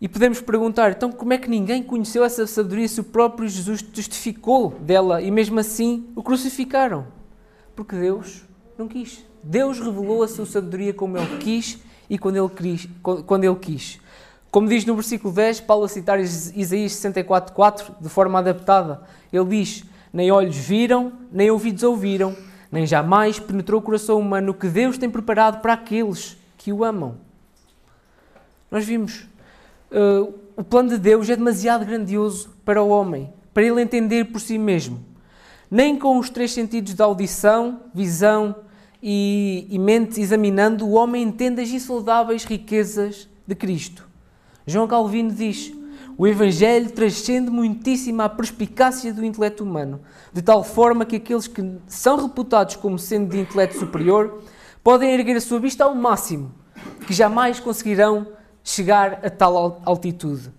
E 0.00 0.08
podemos 0.08 0.40
perguntar, 0.40 0.92
então 0.92 1.12
como 1.12 1.34
é 1.34 1.36
que 1.36 1.50
ninguém 1.50 1.82
conheceu 1.82 2.24
essa 2.24 2.46
sabedoria 2.46 2.88
se 2.88 3.02
o 3.02 3.04
próprio 3.04 3.46
Jesus 3.46 3.82
testificou 3.82 4.70
dela 4.80 5.20
e 5.20 5.30
mesmo 5.30 5.60
assim 5.60 6.08
o 6.16 6.22
crucificaram? 6.22 7.06
Porque 7.76 7.94
Deus 7.94 8.46
não 8.78 8.88
quis. 8.88 9.22
Deus 9.42 9.78
revelou 9.78 10.22
a 10.22 10.28
sua 10.28 10.46
sabedoria 10.46 10.94
como 10.94 11.18
Ele 11.18 11.36
quis 11.36 11.80
e 12.08 12.16
quando 12.16 12.36
Ele 12.36 12.48
quis. 12.48 12.88
Quando 13.26 13.44
ele 13.44 13.56
quis. 13.56 14.00
Como 14.50 14.68
diz 14.68 14.86
no 14.86 14.94
versículo 14.94 15.34
10, 15.34 15.60
Paulo 15.60 15.84
a 15.84 15.88
citar 15.88 16.18
Isaías 16.18 16.92
64,4 16.92 18.00
de 18.00 18.08
forma 18.08 18.38
adaptada, 18.38 19.02
ele 19.30 19.44
diz: 19.44 19.84
Nem 20.12 20.30
olhos 20.30 20.56
viram, 20.56 21.12
nem 21.30 21.50
ouvidos 21.50 21.82
ouviram, 21.82 22.36
nem 22.70 22.86
jamais 22.86 23.38
penetrou 23.38 23.80
o 23.80 23.84
coração 23.84 24.18
humano 24.18 24.52
o 24.52 24.54
que 24.54 24.68
Deus 24.68 24.98
tem 24.98 25.10
preparado 25.10 25.60
para 25.60 25.72
aqueles 25.72 26.36
que 26.56 26.72
o 26.72 26.84
amam. 26.84 27.16
Nós 28.70 28.84
vimos 28.84 29.26
uh, 29.90 30.34
o 30.56 30.64
plano 30.64 30.90
de 30.90 30.98
Deus 30.98 31.28
é 31.30 31.36
demasiado 31.36 31.84
grandioso 31.84 32.50
para 32.64 32.82
o 32.82 32.88
homem, 32.88 33.32
para 33.54 33.62
ele 33.62 33.80
entender 33.80 34.24
por 34.26 34.40
si 34.40 34.58
mesmo. 34.58 35.04
Nem 35.70 35.98
com 35.98 36.18
os 36.18 36.30
três 36.30 36.52
sentidos 36.52 36.94
da 36.94 37.04
audição, 37.04 37.82
visão 37.94 38.56
e, 39.02 39.66
e 39.70 39.78
mente 39.78 40.20
examinando, 40.20 40.86
o 40.86 40.92
homem 40.92 41.22
entende 41.22 41.62
as 41.62 41.68
insondáveis 41.68 42.44
riquezas 42.44 43.28
de 43.46 43.54
Cristo. 43.54 44.08
João 44.66 44.88
Calvino 44.88 45.30
diz: 45.30 45.72
o 46.16 46.26
Evangelho 46.26 46.90
transcende 46.90 47.50
muitíssimo 47.50 48.22
a 48.22 48.28
perspicácia 48.28 49.12
do 49.12 49.24
intelecto 49.24 49.62
humano, 49.64 50.00
de 50.32 50.42
tal 50.42 50.64
forma 50.64 51.04
que 51.04 51.16
aqueles 51.16 51.46
que 51.46 51.78
são 51.86 52.16
reputados 52.16 52.76
como 52.76 52.98
sendo 52.98 53.30
de 53.30 53.40
intelecto 53.40 53.78
superior 53.78 54.42
podem 54.82 55.12
erguer 55.12 55.36
a 55.36 55.40
sua 55.40 55.58
vista 55.58 55.84
ao 55.84 55.94
máximo 55.94 56.52
que 57.06 57.12
jamais 57.12 57.60
conseguirão 57.60 58.26
chegar 58.62 59.20
a 59.24 59.30
tal 59.30 59.80
altitude. 59.84 60.50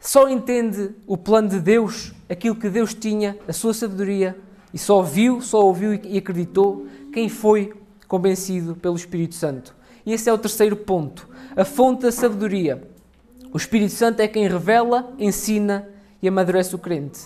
Só 0.00 0.28
entende 0.28 0.90
o 1.06 1.16
plano 1.16 1.48
de 1.48 1.60
Deus, 1.60 2.12
aquilo 2.28 2.56
que 2.56 2.68
Deus 2.68 2.92
tinha, 2.92 3.38
a 3.46 3.52
sua 3.52 3.72
sabedoria, 3.72 4.36
e 4.74 4.78
só 4.78 5.02
viu, 5.02 5.40
só 5.40 5.64
ouviu 5.64 5.94
e 5.94 6.18
acreditou 6.18 6.86
quem 7.12 7.28
foi 7.28 7.72
convencido 8.08 8.74
pelo 8.74 8.96
Espírito 8.96 9.34
Santo. 9.34 9.74
E 10.04 10.12
esse 10.12 10.28
é 10.28 10.32
o 10.32 10.38
terceiro 10.38 10.76
ponto, 10.76 11.28
a 11.56 11.64
fonte 11.64 12.02
da 12.02 12.12
sabedoria. 12.12 12.90
O 13.52 13.56
Espírito 13.58 13.92
Santo 13.92 14.20
é 14.20 14.28
quem 14.28 14.48
revela, 14.48 15.12
ensina 15.18 15.86
e 16.22 16.28
amadurece 16.28 16.74
o 16.74 16.78
crente. 16.78 17.20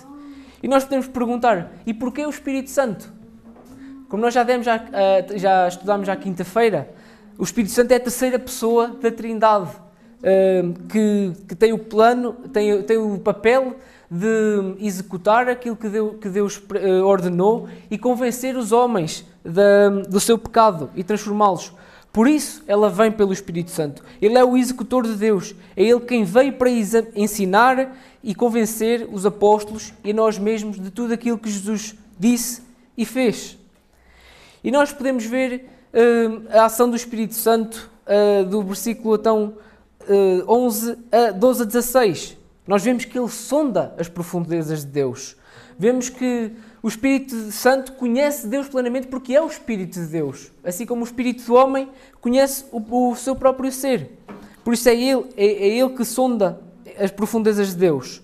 E 0.60 0.66
nós 0.66 0.82
podemos 0.82 1.06
perguntar: 1.06 1.72
e 1.86 1.94
porquê 1.94 2.26
o 2.26 2.30
Espírito 2.30 2.70
Santo? 2.70 3.12
Como 4.08 4.22
nós 4.22 4.34
já, 4.34 4.42
demos, 4.42 4.66
já, 4.66 4.84
eh, 4.92 5.26
já 5.36 5.68
estudámos 5.68 6.08
à 6.08 6.16
quinta-feira, 6.16 6.88
o 7.38 7.44
Espírito 7.44 7.72
Santo 7.72 7.92
é 7.92 7.96
a 7.96 8.00
terceira 8.00 8.38
pessoa 8.38 8.88
da 8.88 9.10
Trindade, 9.10 9.70
eh, 10.22 10.64
que, 10.88 11.32
que 11.48 11.54
tem 11.54 11.72
o 11.72 11.78
plano, 11.78 12.32
tem, 12.52 12.82
tem 12.82 12.96
o 12.96 13.18
papel 13.18 13.76
de 14.10 14.76
executar 14.80 15.48
aquilo 15.48 15.76
que 15.76 15.88
Deus, 15.88 16.16
que 16.20 16.28
Deus 16.28 16.62
eh, 16.74 17.02
ordenou 17.02 17.68
e 17.90 17.98
convencer 17.98 18.56
os 18.56 18.72
homens 18.72 19.24
do 20.08 20.18
seu 20.18 20.36
pecado 20.36 20.90
e 20.96 21.04
transformá-los. 21.04 21.72
Por 22.16 22.26
isso, 22.26 22.64
ela 22.66 22.88
vem 22.88 23.12
pelo 23.12 23.30
Espírito 23.30 23.70
Santo. 23.70 24.02
Ele 24.22 24.38
é 24.38 24.42
o 24.42 24.56
executor 24.56 25.06
de 25.06 25.16
Deus. 25.16 25.54
É 25.76 25.82
Ele 25.82 26.00
quem 26.00 26.24
veio 26.24 26.54
para 26.54 26.70
ensinar 27.14 27.94
e 28.24 28.34
convencer 28.34 29.06
os 29.12 29.26
apóstolos 29.26 29.92
e 30.02 30.14
nós 30.14 30.38
mesmos 30.38 30.80
de 30.80 30.90
tudo 30.90 31.12
aquilo 31.12 31.36
que 31.36 31.50
Jesus 31.50 31.94
disse 32.18 32.62
e 32.96 33.04
fez. 33.04 33.58
E 34.64 34.70
nós 34.70 34.94
podemos 34.94 35.26
ver 35.26 35.68
uh, 35.92 36.58
a 36.58 36.64
ação 36.64 36.88
do 36.88 36.96
Espírito 36.96 37.34
Santo 37.34 37.90
uh, 38.06 38.46
do 38.46 38.62
versículo 38.62 39.16
então 39.16 39.52
uh, 40.08 40.50
11 40.50 40.96
a 41.12 41.32
12 41.32 41.62
a 41.64 41.66
16. 41.66 42.38
Nós 42.66 42.82
vemos 42.82 43.04
que 43.04 43.18
ele 43.18 43.28
sonda 43.28 43.94
as 43.98 44.08
profundezas 44.08 44.86
de 44.86 44.90
Deus. 44.90 45.36
Vemos 45.78 46.08
que 46.08 46.50
o 46.86 46.88
Espírito 46.88 47.50
Santo 47.50 47.94
conhece 47.94 48.46
Deus 48.46 48.68
plenamente 48.68 49.08
porque 49.08 49.34
é 49.34 49.42
o 49.42 49.48
Espírito 49.48 49.98
de 49.98 50.06
Deus. 50.06 50.52
Assim 50.62 50.86
como 50.86 51.00
o 51.00 51.04
Espírito 51.04 51.44
do 51.44 51.52
homem 51.52 51.90
conhece 52.20 52.64
o, 52.70 53.10
o 53.10 53.16
seu 53.16 53.34
próprio 53.34 53.72
ser. 53.72 54.12
Por 54.62 54.72
isso 54.72 54.88
é 54.88 54.94
ele, 54.94 55.26
é, 55.36 55.46
é 55.46 55.66
ele 55.78 55.90
que 55.90 56.04
sonda 56.04 56.60
as 56.96 57.10
profundezas 57.10 57.70
de 57.70 57.74
Deus. 57.74 58.22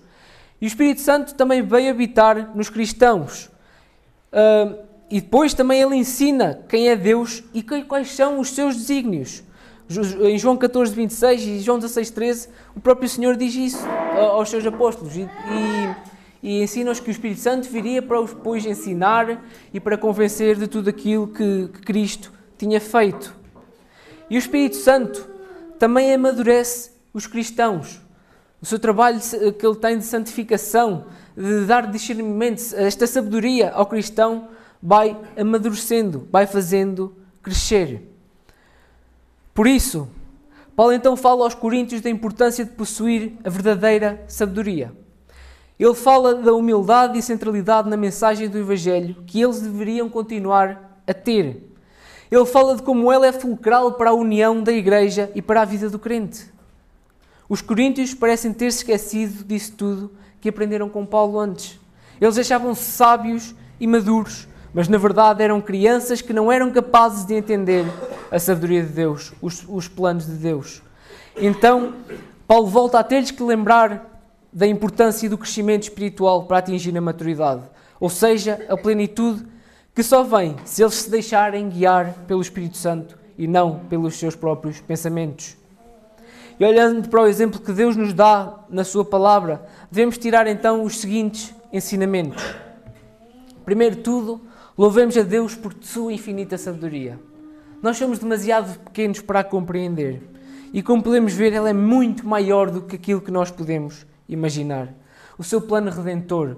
E 0.61 0.65
o 0.65 0.67
Espírito 0.67 1.01
Santo 1.01 1.35
também 1.35 1.61
veio 1.61 1.91
habitar 1.91 2.55
nos 2.55 2.69
cristãos. 2.69 3.51
Uh, 4.31 4.77
e 5.11 5.19
depois 5.19 5.53
também 5.53 5.81
ele 5.81 5.97
ensina 5.97 6.63
quem 6.69 6.87
é 6.87 6.95
Deus 6.95 7.43
e 7.53 7.61
quais 7.61 8.11
são 8.11 8.39
os 8.39 8.51
seus 8.51 8.77
desígnios. 8.77 9.43
Em 10.21 10.37
João 10.37 10.55
14, 10.55 10.95
26 10.95 11.41
e 11.41 11.59
João 11.59 11.79
16, 11.79 12.11
13, 12.11 12.49
o 12.77 12.79
próprio 12.79 13.09
Senhor 13.09 13.35
diz 13.35 13.53
isso 13.55 13.85
aos 14.17 14.49
seus 14.49 14.65
apóstolos 14.65 15.17
e, 15.17 15.23
e, 15.23 16.12
e 16.43 16.61
ensina-os 16.61 16.99
que 16.99 17.09
o 17.09 17.11
Espírito 17.11 17.39
Santo 17.39 17.67
viria 17.69 18.01
para 18.01 18.21
os 18.21 18.31
depois 18.31 18.65
ensinar 18.65 19.43
e 19.73 19.79
para 19.79 19.97
convencer 19.97 20.57
de 20.57 20.67
tudo 20.67 20.89
aquilo 20.89 21.27
que, 21.29 21.69
que 21.73 21.81
Cristo 21.81 22.31
tinha 22.57 22.79
feito. 22.79 23.35
E 24.29 24.35
o 24.35 24.39
Espírito 24.39 24.75
Santo 24.75 25.27
também 25.79 26.13
amadurece 26.13 26.91
os 27.13 27.25
cristãos 27.25 28.03
o 28.63 28.65
seu 28.65 28.79
trabalho 28.79 29.19
que 29.59 29.67
ele 29.67 29.75
tem 29.75 29.97
de 29.97 30.05
santificação, 30.05 31.07
de 31.35 31.65
dar 31.65 31.91
discernimento, 31.91 32.61
esta 32.77 33.05
sabedoria 33.05 33.71
ao 33.71 33.85
cristão, 33.85 34.47
vai 34.81 35.19
amadurecendo, 35.35 36.25
vai 36.31 36.47
fazendo 36.47 37.13
crescer. 37.41 38.09
Por 39.53 39.67
isso, 39.67 40.07
Paulo 40.77 40.93
então 40.93 41.17
fala 41.17 41.43
aos 41.43 41.53
Coríntios 41.53 41.99
da 41.99 42.09
importância 42.09 42.63
de 42.63 42.71
possuir 42.71 43.33
a 43.43 43.49
verdadeira 43.49 44.23
sabedoria. 44.29 44.93
Ele 45.79 45.93
fala 45.95 46.35
da 46.35 46.53
humildade 46.53 47.17
e 47.17 47.21
centralidade 47.21 47.89
na 47.89 47.97
mensagem 47.97 48.47
do 48.47 48.57
Evangelho 48.57 49.23
que 49.25 49.41
eles 49.41 49.59
deveriam 49.59 50.07
continuar 50.09 51.01
a 51.07 51.13
ter. 51.13 51.69
Ele 52.31 52.45
fala 52.45 52.75
de 52.75 52.83
como 52.83 53.11
ela 53.11 53.27
é 53.27 53.31
fulcral 53.31 53.93
para 53.93 54.11
a 54.11 54.13
união 54.13 54.61
da 54.61 54.71
Igreja 54.71 55.31
e 55.35 55.41
para 55.41 55.61
a 55.61 55.65
vida 55.65 55.89
do 55.89 55.99
crente. 55.99 56.51
Os 57.49 57.61
coríntios 57.61 58.13
parecem 58.13 58.53
ter 58.53 58.67
esquecido 58.67 59.43
disso 59.43 59.73
tudo 59.73 60.11
que 60.39 60.49
aprenderam 60.49 60.89
com 60.89 61.05
Paulo 61.05 61.39
antes. 61.39 61.79
Eles 62.19 62.37
achavam-se 62.37 62.83
sábios 62.83 63.53
e 63.79 63.87
maduros, 63.87 64.47
mas 64.73 64.87
na 64.87 64.97
verdade 64.97 65.43
eram 65.43 65.61
crianças 65.61 66.21
que 66.21 66.33
não 66.33 66.51
eram 66.51 66.71
capazes 66.71 67.25
de 67.25 67.33
entender 67.33 67.85
a 68.31 68.39
sabedoria 68.39 68.83
de 68.83 68.89
Deus, 68.89 69.33
os, 69.41 69.65
os 69.67 69.87
planos 69.87 70.25
de 70.25 70.33
Deus. 70.33 70.81
Então, 71.35 71.93
Paulo 72.47 72.67
volta 72.67 72.99
a 72.99 73.03
ter-lhes 73.03 73.31
que 73.31 73.43
lembrar 73.43 74.12
da 74.53 74.67
importância 74.67 75.29
do 75.29 75.37
crescimento 75.37 75.83
espiritual 75.83 76.43
para 76.43 76.59
atingir 76.59 76.95
a 76.95 77.01
maturidade, 77.01 77.63
ou 77.99 78.09
seja, 78.09 78.65
a 78.69 78.77
plenitude 78.77 79.45
que 79.95 80.03
só 80.03 80.23
vem 80.23 80.55
se 80.63 80.83
eles 80.83 80.95
se 80.95 81.09
deixarem 81.09 81.69
guiar 81.69 82.13
pelo 82.27 82.41
Espírito 82.41 82.77
Santo 82.77 83.17
e 83.37 83.47
não 83.47 83.79
pelos 83.89 84.15
seus 84.15 84.35
próprios 84.35 84.79
pensamentos. 84.79 85.57
E 86.59 86.63
olhando 86.63 87.09
para 87.09 87.23
o 87.23 87.27
exemplo 87.27 87.59
que 87.59 87.71
Deus 87.71 87.95
nos 87.95 88.13
dá 88.13 88.59
na 88.69 88.83
Sua 88.83 89.03
palavra, 89.03 89.65
devemos 89.91 90.17
tirar 90.17 90.45
então 90.45 90.83
os 90.83 90.99
seguintes 90.99 91.53
ensinamentos. 91.71 92.43
Primeiro 93.65 93.97
tudo, 93.97 94.39
louvemos 94.77 95.17
a 95.17 95.23
Deus 95.23 95.55
por 95.55 95.73
Sua 95.81 96.13
infinita 96.13 96.57
sabedoria. 96.57 97.19
Nós 97.81 97.97
somos 97.97 98.19
demasiado 98.19 98.79
pequenos 98.79 99.19
para 99.19 99.39
a 99.39 99.43
compreender. 99.43 100.21
E 100.71 100.81
como 100.81 101.03
podemos 101.03 101.33
ver, 101.33 101.53
ela 101.53 101.69
é 101.69 101.73
muito 101.73 102.25
maior 102.25 102.69
do 102.69 102.81
que 102.81 102.95
aquilo 102.95 103.21
que 103.21 103.31
nós 103.31 103.49
podemos 103.51 104.05
imaginar. 104.27 104.93
O 105.37 105.43
seu 105.43 105.61
plano 105.61 105.89
redentor, 105.89 106.57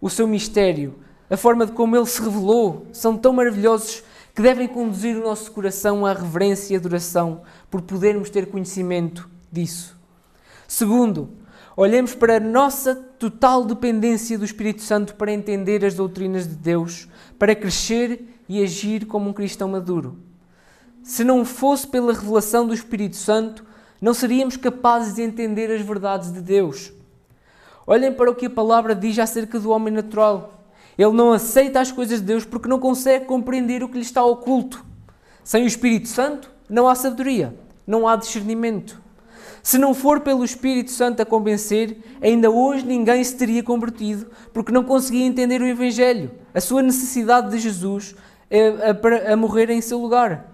o 0.00 0.08
seu 0.08 0.26
mistério, 0.26 0.94
a 1.28 1.36
forma 1.36 1.66
de 1.66 1.72
como 1.72 1.96
ele 1.96 2.06
se 2.06 2.20
revelou, 2.20 2.86
são 2.92 3.16
tão 3.16 3.32
maravilhosos 3.32 4.02
que 4.34 4.42
devem 4.42 4.66
conduzir 4.66 5.16
o 5.16 5.22
nosso 5.22 5.50
coração 5.52 6.06
à 6.06 6.12
reverência 6.12 6.74
e 6.74 6.76
adoração 6.76 7.42
por 7.70 7.82
podermos 7.82 8.30
ter 8.30 8.46
conhecimento 8.46 9.28
disso. 9.50 9.96
Segundo, 10.66 11.30
olhemos 11.76 12.14
para 12.14 12.36
a 12.36 12.40
nossa 12.40 12.94
total 12.94 13.64
dependência 13.64 14.38
do 14.38 14.44
Espírito 14.44 14.82
Santo 14.82 15.14
para 15.14 15.32
entender 15.32 15.84
as 15.84 15.94
doutrinas 15.94 16.48
de 16.48 16.54
Deus, 16.54 17.08
para 17.38 17.54
crescer 17.54 18.40
e 18.48 18.62
agir 18.62 19.06
como 19.06 19.28
um 19.28 19.32
cristão 19.32 19.68
maduro. 19.68 20.18
Se 21.02 21.24
não 21.24 21.44
fosse 21.44 21.86
pela 21.86 22.12
revelação 22.12 22.66
do 22.66 22.74
Espírito 22.74 23.16
Santo, 23.16 23.64
não 24.00 24.14
seríamos 24.14 24.56
capazes 24.56 25.14
de 25.14 25.22
entender 25.22 25.70
as 25.70 25.82
verdades 25.82 26.32
de 26.32 26.40
Deus. 26.40 26.92
Olhem 27.86 28.12
para 28.12 28.30
o 28.30 28.34
que 28.34 28.46
a 28.46 28.50
palavra 28.50 28.94
diz 28.94 29.18
acerca 29.18 29.58
do 29.58 29.70
homem 29.70 29.92
natural. 29.92 30.64
Ele 30.96 31.12
não 31.12 31.32
aceita 31.32 31.80
as 31.80 31.90
coisas 31.90 32.20
de 32.20 32.26
Deus 32.26 32.44
porque 32.44 32.68
não 32.68 32.78
consegue 32.78 33.24
compreender 33.24 33.82
o 33.82 33.88
que 33.88 33.96
lhe 33.96 34.02
está 34.02 34.24
oculto. 34.24 34.84
Sem 35.42 35.64
o 35.64 35.66
Espírito 35.66 36.08
Santo, 36.08 36.50
não 36.68 36.88
há 36.88 36.94
sabedoria, 36.94 37.56
não 37.86 38.06
há 38.06 38.16
discernimento. 38.16 39.00
Se 39.62 39.78
não 39.78 39.94
for 39.94 40.20
pelo 40.20 40.44
Espírito 40.44 40.90
Santo 40.90 41.22
a 41.22 41.26
convencer, 41.26 41.98
ainda 42.20 42.50
hoje 42.50 42.84
ninguém 42.84 43.22
se 43.22 43.36
teria 43.36 43.62
convertido, 43.62 44.26
porque 44.52 44.72
não 44.72 44.82
conseguia 44.82 45.24
entender 45.24 45.60
o 45.60 45.66
Evangelho, 45.66 46.32
a 46.52 46.60
sua 46.60 46.82
necessidade 46.82 47.50
de 47.50 47.58
Jesus 47.58 48.14
a, 48.50 49.28
a, 49.28 49.32
a 49.32 49.36
morrer 49.36 49.70
em 49.70 49.80
seu 49.80 49.98
lugar. 49.98 50.52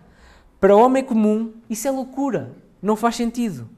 Para 0.60 0.76
o 0.76 0.80
homem 0.80 1.02
comum, 1.02 1.52
isso 1.70 1.88
é 1.88 1.90
loucura, 1.90 2.52
não 2.82 2.96
faz 2.96 3.16
sentido. 3.16 3.68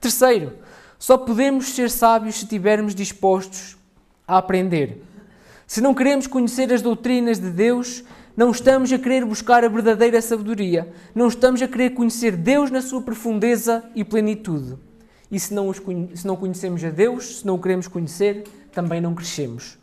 Terceiro, 0.00 0.52
só 1.00 1.16
podemos 1.16 1.70
ser 1.70 1.90
sábios 1.90 2.34
se 2.36 2.44
estivermos 2.44 2.94
dispostos 2.94 3.74
a 4.28 4.36
aprender. 4.36 5.02
Se 5.66 5.80
não 5.80 5.94
queremos 5.94 6.26
conhecer 6.26 6.70
as 6.70 6.82
doutrinas 6.82 7.38
de 7.38 7.50
Deus, 7.50 8.04
não 8.36 8.50
estamos 8.50 8.92
a 8.92 8.98
querer 8.98 9.24
buscar 9.24 9.64
a 9.64 9.68
verdadeira 9.68 10.20
sabedoria, 10.20 10.92
não 11.14 11.26
estamos 11.26 11.62
a 11.62 11.66
querer 11.66 11.94
conhecer 11.94 12.36
Deus 12.36 12.70
na 12.70 12.82
sua 12.82 13.00
profundeza 13.00 13.82
e 13.94 14.04
plenitude. 14.04 14.76
E 15.30 15.40
se 15.40 15.54
não, 15.54 15.72
se 15.72 16.26
não 16.26 16.36
conhecemos 16.36 16.84
a 16.84 16.90
Deus, 16.90 17.38
se 17.38 17.46
não 17.46 17.54
o 17.54 17.58
queremos 17.58 17.88
conhecer, 17.88 18.44
também 18.70 19.00
não 19.00 19.14
crescemos. 19.14 19.78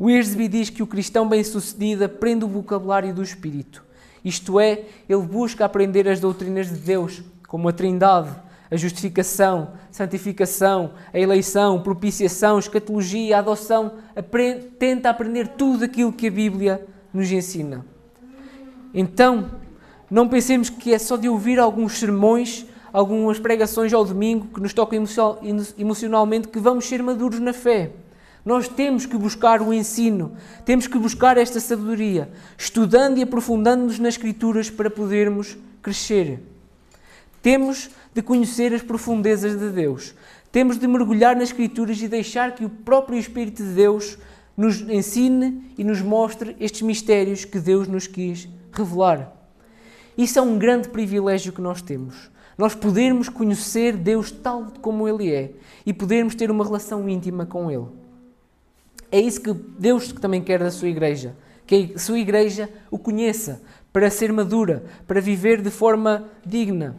Wiersbe 0.00 0.48
diz 0.48 0.70
que 0.70 0.82
o 0.82 0.86
cristão 0.86 1.28
bem-sucedido 1.28 2.06
aprende 2.06 2.46
o 2.46 2.48
vocabulário 2.48 3.12
do 3.12 3.22
Espírito. 3.22 3.84
Isto 4.24 4.58
é, 4.58 4.86
ele 5.06 5.22
busca 5.22 5.66
aprender 5.66 6.08
as 6.08 6.20
doutrinas 6.20 6.70
de 6.70 6.78
Deus, 6.78 7.22
como 7.46 7.68
a 7.68 7.72
Trindade, 7.72 8.34
a 8.72 8.76
justificação, 8.76 9.74
santificação, 9.90 10.92
a 11.12 11.18
eleição, 11.18 11.82
propiciação, 11.82 12.58
escatologia, 12.58 13.36
a 13.36 13.40
adoção. 13.40 13.98
Aprende, 14.16 14.64
tenta 14.78 15.10
aprender 15.10 15.46
tudo 15.48 15.84
aquilo 15.84 16.10
que 16.10 16.28
a 16.28 16.30
Bíblia 16.30 16.86
nos 17.12 17.30
ensina. 17.30 17.84
Então, 18.94 19.50
não 20.10 20.26
pensemos 20.26 20.70
que 20.70 20.94
é 20.94 20.98
só 20.98 21.18
de 21.18 21.28
ouvir 21.28 21.58
alguns 21.58 21.98
sermões, 21.98 22.64
algumas 22.90 23.38
pregações 23.38 23.92
ao 23.92 24.06
domingo 24.06 24.46
que 24.46 24.60
nos 24.60 24.72
tocam 24.72 25.04
emocionalmente 25.76 26.48
que 26.48 26.58
vamos 26.58 26.86
ser 26.86 27.02
maduros 27.02 27.40
na 27.40 27.52
fé. 27.52 27.90
Nós 28.42 28.68
temos 28.68 29.04
que 29.04 29.18
buscar 29.18 29.60
o 29.60 29.70
ensino, 29.70 30.32
temos 30.64 30.86
que 30.86 30.98
buscar 30.98 31.36
esta 31.36 31.60
sabedoria, 31.60 32.30
estudando 32.56 33.18
e 33.18 33.22
aprofundando-nos 33.22 33.98
nas 33.98 34.14
Escrituras 34.14 34.70
para 34.70 34.88
podermos 34.88 35.58
crescer. 35.82 36.40
Temos 37.42 37.90
de 38.14 38.22
conhecer 38.22 38.72
as 38.74 38.82
profundezas 38.82 39.58
de 39.58 39.70
Deus. 39.70 40.14
Temos 40.50 40.78
de 40.78 40.86
mergulhar 40.86 41.34
nas 41.34 41.48
Escrituras 41.50 42.00
e 42.02 42.08
deixar 42.08 42.54
que 42.54 42.64
o 42.64 42.70
próprio 42.70 43.18
Espírito 43.18 43.62
de 43.62 43.70
Deus 43.70 44.18
nos 44.56 44.80
ensine 44.82 45.72
e 45.78 45.84
nos 45.84 46.02
mostre 46.02 46.56
estes 46.60 46.82
mistérios 46.82 47.44
que 47.44 47.58
Deus 47.58 47.88
nos 47.88 48.06
quis 48.06 48.48
revelar. 48.72 49.32
Isso 50.16 50.38
é 50.38 50.42
um 50.42 50.58
grande 50.58 50.88
privilégio 50.88 51.52
que 51.52 51.60
nós 51.60 51.80
temos. 51.80 52.30
Nós 52.58 52.74
podermos 52.74 53.28
conhecer 53.28 53.96
Deus 53.96 54.30
tal 54.30 54.66
como 54.82 55.08
Ele 55.08 55.32
é 55.32 55.52
e 55.86 55.92
podermos 55.92 56.34
ter 56.34 56.50
uma 56.50 56.64
relação 56.64 57.08
íntima 57.08 57.46
com 57.46 57.70
Ele. 57.70 57.86
É 59.10 59.20
isso 59.20 59.40
que 59.40 59.52
Deus 59.52 60.12
também 60.12 60.42
quer 60.42 60.58
da 60.58 60.70
sua 60.70 60.88
igreja. 60.88 61.34
Que 61.66 61.92
a 61.94 61.98
sua 61.98 62.18
igreja 62.18 62.68
o 62.90 62.98
conheça 62.98 63.62
para 63.92 64.10
ser 64.10 64.32
madura, 64.32 64.84
para 65.06 65.20
viver 65.20 65.62
de 65.62 65.70
forma 65.70 66.28
digna. 66.44 66.96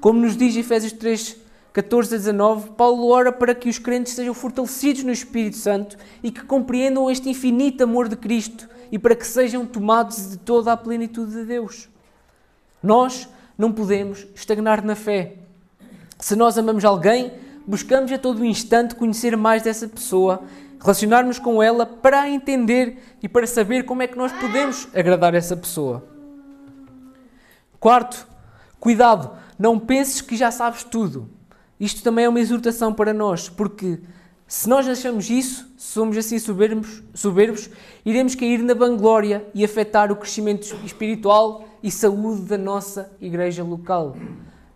Como 0.00 0.20
nos 0.20 0.36
diz 0.36 0.56
Efésios 0.56 0.92
3, 0.92 1.36
14 1.72 2.14
a 2.14 2.18
19, 2.18 2.70
Paulo 2.70 3.08
ora 3.08 3.32
para 3.32 3.54
que 3.54 3.68
os 3.68 3.78
crentes 3.78 4.12
sejam 4.12 4.32
fortalecidos 4.32 5.02
no 5.02 5.12
Espírito 5.12 5.56
Santo 5.56 5.96
e 6.22 6.30
que 6.30 6.44
compreendam 6.44 7.10
este 7.10 7.28
infinito 7.28 7.82
amor 7.82 8.08
de 8.08 8.16
Cristo 8.16 8.68
e 8.92 8.98
para 8.98 9.16
que 9.16 9.26
sejam 9.26 9.66
tomados 9.66 10.30
de 10.30 10.38
toda 10.38 10.72
a 10.72 10.76
plenitude 10.76 11.32
de 11.32 11.44
Deus. 11.44 11.88
Nós 12.82 13.28
não 13.56 13.72
podemos 13.72 14.26
estagnar 14.34 14.84
na 14.84 14.94
fé. 14.94 15.34
Se 16.18 16.36
nós 16.36 16.56
amamos 16.56 16.84
alguém, 16.84 17.32
buscamos 17.66 18.10
a 18.12 18.18
todo 18.18 18.44
instante 18.44 18.94
conhecer 18.94 19.36
mais 19.36 19.62
dessa 19.62 19.88
pessoa, 19.88 20.42
relacionar-nos 20.80 21.40
com 21.40 21.60
ela 21.60 21.84
para 21.84 22.22
a 22.22 22.30
entender 22.30 23.16
e 23.20 23.28
para 23.28 23.46
saber 23.46 23.84
como 23.84 24.02
é 24.02 24.06
que 24.06 24.16
nós 24.16 24.32
podemos 24.32 24.88
agradar 24.94 25.34
essa 25.34 25.56
pessoa. 25.56 26.04
Quarto, 27.80 28.26
cuidado, 28.80 29.30
não 29.58 29.78
penses 29.78 30.20
que 30.20 30.36
já 30.36 30.50
sabes 30.50 30.84
tudo. 30.84 31.28
Isto 31.80 32.02
também 32.02 32.24
é 32.24 32.28
uma 32.28 32.40
exortação 32.40 32.92
para 32.92 33.12
nós, 33.12 33.48
porque 33.48 34.00
se 34.46 34.68
nós 34.68 34.88
achamos 34.88 35.28
isso, 35.28 35.70
se 35.76 35.92
somos 35.92 36.16
assim 36.16 36.38
soberbos, 36.38 37.02
soberbos, 37.12 37.68
iremos 38.04 38.34
cair 38.34 38.62
na 38.62 38.74
vanglória 38.74 39.46
e 39.54 39.64
afetar 39.64 40.10
o 40.10 40.16
crescimento 40.16 40.74
espiritual 40.84 41.68
e 41.82 41.90
saúde 41.90 42.42
da 42.42 42.58
nossa 42.58 43.12
igreja 43.20 43.62
local. 43.62 44.16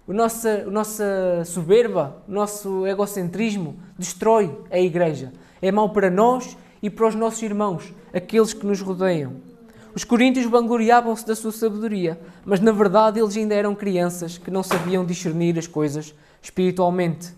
O 0.06 0.12
nossa, 0.12 0.64
a 0.66 0.70
nossa 0.70 1.44
soberba, 1.44 2.22
o 2.28 2.32
nosso 2.32 2.86
egocentrismo 2.86 3.76
destrói 3.98 4.54
a 4.70 4.78
igreja. 4.78 5.32
É 5.60 5.72
mau 5.72 5.90
para 5.90 6.10
nós 6.10 6.56
e 6.82 6.90
para 6.90 7.08
os 7.08 7.14
nossos 7.14 7.42
irmãos, 7.42 7.94
aqueles 8.12 8.52
que 8.52 8.66
nos 8.66 8.80
rodeiam. 8.80 9.51
Os 9.94 10.04
coríntios 10.04 10.46
vangloriavam-se 10.46 11.26
da 11.26 11.36
sua 11.36 11.52
sabedoria, 11.52 12.18
mas 12.44 12.60
na 12.60 12.72
verdade 12.72 13.20
eles 13.20 13.36
ainda 13.36 13.54
eram 13.54 13.74
crianças 13.74 14.38
que 14.38 14.50
não 14.50 14.62
sabiam 14.62 15.04
discernir 15.04 15.58
as 15.58 15.66
coisas 15.66 16.14
espiritualmente. 16.40 17.34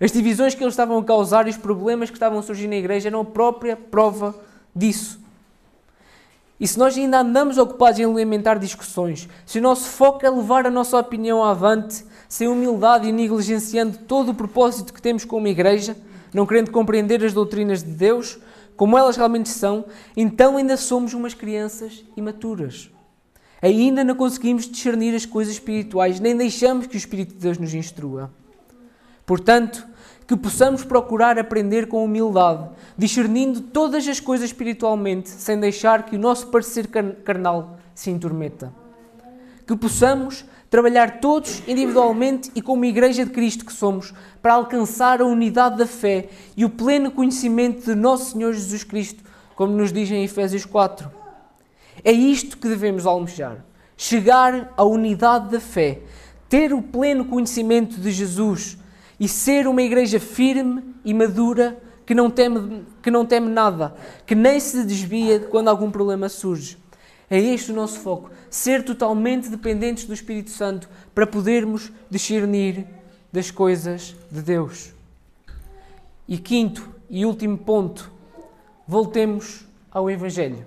As 0.00 0.12
divisões 0.12 0.54
que 0.54 0.62
eles 0.62 0.74
estavam 0.74 0.96
a 0.98 1.04
causar 1.04 1.46
e 1.48 1.50
os 1.50 1.56
problemas 1.56 2.08
que 2.08 2.16
estavam 2.16 2.38
a 2.38 2.42
surgir 2.42 2.68
na 2.68 2.76
igreja 2.76 3.08
eram 3.08 3.20
a 3.20 3.24
própria 3.24 3.76
prova 3.76 4.34
disso. 4.74 5.20
E 6.60 6.66
se 6.66 6.78
nós 6.78 6.96
ainda 6.96 7.20
andamos 7.20 7.58
ocupados 7.58 7.98
em 7.98 8.04
alimentar 8.04 8.58
discussões, 8.58 9.28
se 9.44 9.58
o 9.58 9.62
nosso 9.62 9.88
foco 9.88 10.24
é 10.24 10.30
levar 10.30 10.66
a 10.66 10.70
nossa 10.70 10.98
opinião 10.98 11.42
avante, 11.42 12.04
sem 12.28 12.46
humildade 12.46 13.08
e 13.08 13.12
negligenciando 13.12 13.98
todo 13.98 14.30
o 14.30 14.34
propósito 14.34 14.92
que 14.92 15.02
temos 15.02 15.24
como 15.24 15.48
igreja, 15.48 15.96
não 16.32 16.46
querendo 16.46 16.70
compreender 16.70 17.24
as 17.24 17.32
doutrinas 17.32 17.82
de 17.82 17.90
Deus, 17.90 18.38
como 18.78 18.96
elas 18.96 19.16
realmente 19.16 19.48
são, 19.48 19.84
então 20.16 20.56
ainda 20.56 20.76
somos 20.76 21.12
umas 21.12 21.34
crianças 21.34 22.04
imaturas. 22.16 22.88
Ainda 23.60 24.04
não 24.04 24.14
conseguimos 24.14 24.70
discernir 24.70 25.16
as 25.16 25.26
coisas 25.26 25.54
espirituais, 25.54 26.20
nem 26.20 26.36
deixamos 26.36 26.86
que 26.86 26.94
o 26.94 26.96
Espírito 26.96 27.34
de 27.34 27.40
Deus 27.40 27.58
nos 27.58 27.74
instrua. 27.74 28.30
Portanto, 29.26 29.84
que 30.28 30.36
possamos 30.36 30.84
procurar 30.84 31.40
aprender 31.40 31.88
com 31.88 32.04
humildade, 32.04 32.70
discernindo 32.96 33.62
todas 33.62 34.06
as 34.06 34.20
coisas 34.20 34.50
espiritualmente, 34.50 35.28
sem 35.28 35.58
deixar 35.58 36.04
que 36.04 36.14
o 36.14 36.20
nosso 36.20 36.46
parecer 36.46 36.86
carnal 37.24 37.80
se 37.96 38.12
intrometa. 38.12 38.72
Que 39.66 39.74
possamos 39.74 40.44
trabalhar 40.70 41.20
todos 41.20 41.62
individualmente 41.66 42.50
e 42.54 42.60
como 42.60 42.84
Igreja 42.84 43.24
de 43.24 43.30
Cristo 43.30 43.64
que 43.64 43.72
somos, 43.72 44.12
para 44.42 44.54
alcançar 44.54 45.20
a 45.20 45.26
unidade 45.26 45.78
da 45.78 45.86
fé 45.86 46.28
e 46.56 46.64
o 46.64 46.70
pleno 46.70 47.10
conhecimento 47.10 47.84
de 47.84 47.94
nosso 47.94 48.32
Senhor 48.32 48.52
Jesus 48.52 48.84
Cristo, 48.84 49.24
como 49.54 49.72
nos 49.72 49.92
diz 49.92 50.10
em 50.10 50.24
Efésios 50.24 50.64
4. 50.64 51.10
É 52.04 52.12
isto 52.12 52.58
que 52.58 52.68
devemos 52.68 53.06
almejar: 53.06 53.64
chegar 53.96 54.72
à 54.76 54.84
unidade 54.84 55.50
da 55.50 55.60
fé, 55.60 56.00
ter 56.48 56.72
o 56.72 56.82
pleno 56.82 57.24
conhecimento 57.24 58.00
de 58.00 58.10
Jesus 58.10 58.78
e 59.18 59.26
ser 59.26 59.66
uma 59.66 59.82
igreja 59.82 60.20
firme 60.20 60.94
e 61.04 61.12
madura 61.12 61.78
que 62.06 62.14
não 62.14 62.30
teme, 62.30 62.86
que 63.02 63.10
não 63.10 63.26
teme 63.26 63.50
nada, 63.50 63.94
que 64.24 64.34
nem 64.34 64.58
se 64.60 64.84
desvia 64.84 65.40
quando 65.40 65.68
algum 65.68 65.90
problema 65.90 66.28
surge. 66.28 66.78
É 67.30 67.38
este 67.38 67.72
o 67.72 67.74
nosso 67.74 68.00
foco: 68.00 68.30
ser 68.50 68.84
totalmente 68.84 69.48
dependentes 69.48 70.04
do 70.04 70.14
Espírito 70.14 70.50
Santo 70.50 70.88
para 71.14 71.26
podermos 71.26 71.92
discernir 72.10 72.86
das 73.32 73.50
coisas 73.50 74.16
de 74.30 74.40
Deus. 74.40 74.92
E 76.26 76.38
quinto 76.38 76.88
e 77.08 77.24
último 77.24 77.56
ponto, 77.56 78.10
voltemos 78.86 79.66
ao 79.90 80.10
Evangelho. 80.10 80.66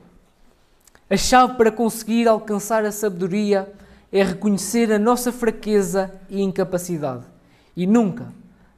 A 1.09 1.17
chave 1.17 1.55
para 1.55 1.71
conseguir 1.71 2.27
alcançar 2.27 2.85
a 2.85 2.91
sabedoria 2.91 3.71
é 4.11 4.23
reconhecer 4.23 4.91
a 4.91 4.99
nossa 4.99 5.31
fraqueza 5.31 6.11
e 6.29 6.41
incapacidade. 6.41 7.23
E 7.75 7.85
nunca, 7.87 8.31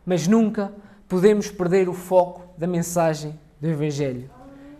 mas 0.05 0.27
nunca, 0.27 0.73
podemos 1.07 1.49
perder 1.49 1.89
o 1.89 1.93
foco 1.93 2.43
da 2.57 2.67
mensagem 2.67 3.39
do 3.59 3.67
Evangelho. 3.67 4.29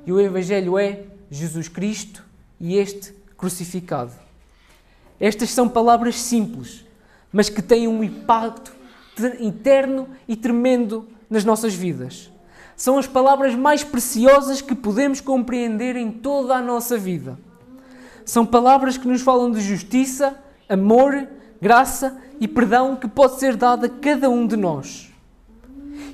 E 0.05 0.11
o 0.11 0.19
Evangelho 0.19 0.77
é 0.77 1.03
Jesus 1.29 1.67
Cristo 1.67 2.23
e 2.63 2.77
este 2.77 3.13
crucificado. 3.35 4.13
Estas 5.19 5.49
são 5.49 5.67
palavras 5.67 6.15
simples, 6.15 6.85
mas 7.29 7.49
que 7.49 7.61
têm 7.61 7.89
um 7.89 8.01
impacto 8.01 8.73
interno 9.41 10.07
e 10.29 10.37
tremendo 10.37 11.05
nas 11.29 11.43
nossas 11.43 11.73
vidas. 11.73 12.31
São 12.77 12.97
as 12.97 13.05
palavras 13.05 13.53
mais 13.53 13.83
preciosas 13.83 14.61
que 14.61 14.73
podemos 14.73 15.19
compreender 15.19 15.97
em 15.97 16.09
toda 16.09 16.55
a 16.55 16.61
nossa 16.61 16.97
vida. 16.97 17.37
São 18.23 18.45
palavras 18.45 18.97
que 18.97 19.09
nos 19.09 19.21
falam 19.21 19.51
de 19.51 19.59
justiça, 19.59 20.41
amor, 20.69 21.27
graça 21.61 22.17
e 22.39 22.47
perdão 22.47 22.95
que 22.95 23.09
pode 23.09 23.39
ser 23.39 23.57
dado 23.57 23.87
a 23.87 23.89
cada 23.89 24.29
um 24.29 24.47
de 24.47 24.55
nós. 24.55 25.11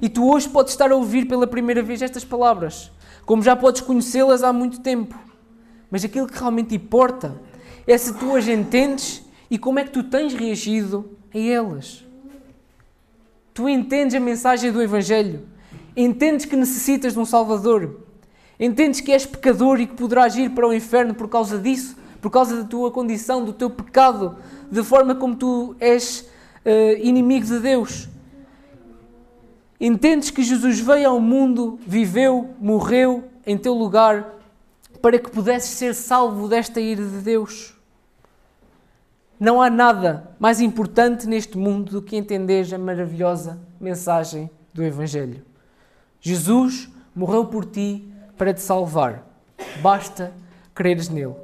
E 0.02 0.10
tu 0.10 0.28
hoje 0.28 0.50
podes 0.50 0.74
estar 0.74 0.92
a 0.92 0.96
ouvir 0.96 1.28
pela 1.28 1.46
primeira 1.46 1.84
vez 1.84 2.02
estas 2.02 2.26
palavras, 2.26 2.92
como 3.24 3.44
já 3.44 3.56
podes 3.56 3.82
conhecê-las 3.82 4.42
há 4.42 4.52
muito 4.52 4.80
tempo. 4.80 5.29
Mas 5.90 6.04
aquilo 6.04 6.28
que 6.28 6.38
realmente 6.38 6.76
importa 6.76 7.42
é 7.88 7.98
se 7.98 8.14
tu 8.14 8.36
as 8.36 8.48
entendes 8.48 9.24
e 9.50 9.58
como 9.58 9.80
é 9.80 9.84
que 9.84 9.92
tu 9.92 10.04
tens 10.04 10.34
reagido 10.34 11.18
a 11.34 11.38
elas. 11.38 12.06
Tu 13.54 13.68
entendes 13.68 14.16
a 14.16 14.20
mensagem 14.20 14.72
do 14.72 14.82
Evangelho 14.82 15.48
Entendes 16.02 16.46
que 16.46 16.56
necessitas 16.56 17.12
de 17.12 17.20
um 17.20 17.26
Salvador. 17.26 18.00
Entendes 18.58 19.02
que 19.02 19.12
és 19.12 19.26
pecador 19.26 19.82
e 19.82 19.86
que 19.86 19.96
poderás 19.96 20.36
ir 20.38 20.52
para 20.52 20.66
o 20.66 20.74
inferno 20.74 21.14
por 21.14 21.28
causa 21.28 21.58
disso, 21.58 21.98
por 22.22 22.32
causa 22.32 22.56
da 22.56 22.64
tua 22.64 22.90
condição, 22.90 23.44
do 23.44 23.52
teu 23.52 23.70
pecado, 23.70 24.38
da 24.72 24.82
forma 24.82 25.14
como 25.14 25.36
tu 25.36 25.76
és 25.78 26.30
uh, 26.66 26.98
inimigo 27.02 27.46
de 27.46 27.60
Deus. 27.60 28.08
Entendes 29.78 30.30
que 30.30 30.42
Jesus 30.42 30.80
veio 30.80 31.10
ao 31.10 31.20
mundo, 31.20 31.78
viveu, 31.86 32.50
morreu 32.62 33.26
em 33.46 33.58
teu 33.58 33.74
lugar 33.74 34.39
para 35.02 35.20
que 35.20 35.30
pudesses 35.30 35.72
ser 35.72 35.96
salvo 35.96 36.48
desta 36.48 36.80
ira 36.80 37.04
de 37.04 37.20
Deus. 37.20 37.76
Não 39.40 39.62
há 39.62 39.70
nada 39.70 40.36
mais 40.38 40.60
importante 40.60 41.28
neste 41.28 41.58
mundo 41.58 41.92
do 41.92 42.02
que 42.02 42.18
entenderes 42.18 42.74
a 42.74 42.78
maravilhosa 42.78 43.58
mensagem 43.80 44.50
do 44.74 44.84
Evangelho. 44.84 45.46
Jesus 46.20 46.90
morreu 47.16 47.46
por 47.46 47.66
ti 47.66 48.12
para 48.38 48.54
te 48.54 48.62
salvar. 48.62 49.26
Basta 49.82 50.34
creres 50.76 51.08
nele. 51.08 51.36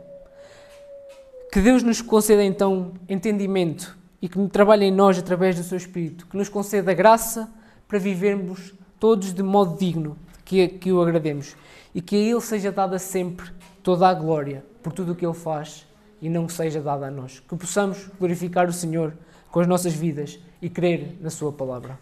Que 1.51 1.61
Deus 1.61 1.83
nos 1.83 2.01
conceda 2.01 2.43
então 2.43 2.93
entendimento 3.07 3.97
e 4.21 4.27
que 4.27 4.45
trabalhe 4.49 4.85
em 4.85 4.91
nós 4.91 5.17
através 5.17 5.55
do 5.55 5.63
seu 5.63 5.77
Espírito, 5.77 6.27
que 6.27 6.35
nos 6.35 6.49
conceda 6.49 6.93
graça 6.93 7.49
para 7.87 7.99
vivermos 7.99 8.73
todos 8.99 9.33
de 9.33 9.43
modo 9.43 9.77
digno, 9.77 10.17
que, 10.45 10.67
que 10.67 10.91
o 10.91 11.01
agrademos 11.01 11.55
e 11.93 12.01
que 12.01 12.15
a 12.15 12.19
Ele 12.19 12.41
seja 12.41 12.71
dada 12.71 12.99
sempre 12.99 13.49
toda 13.83 14.07
a 14.07 14.13
glória 14.13 14.63
por 14.81 14.93
tudo 14.93 15.11
o 15.11 15.15
que 15.15 15.25
Ele 15.25 15.33
faz 15.33 15.85
e 16.21 16.29
não 16.29 16.47
seja 16.47 16.79
dada 16.79 17.07
a 17.07 17.11
nós. 17.11 17.39
Que 17.39 17.55
possamos 17.57 18.09
glorificar 18.19 18.69
o 18.69 18.73
Senhor 18.73 19.13
com 19.51 19.59
as 19.59 19.67
nossas 19.67 19.93
vidas 19.93 20.39
e 20.61 20.69
crer 20.69 21.17
na 21.19 21.29
Sua 21.29 21.51
palavra. 21.51 21.99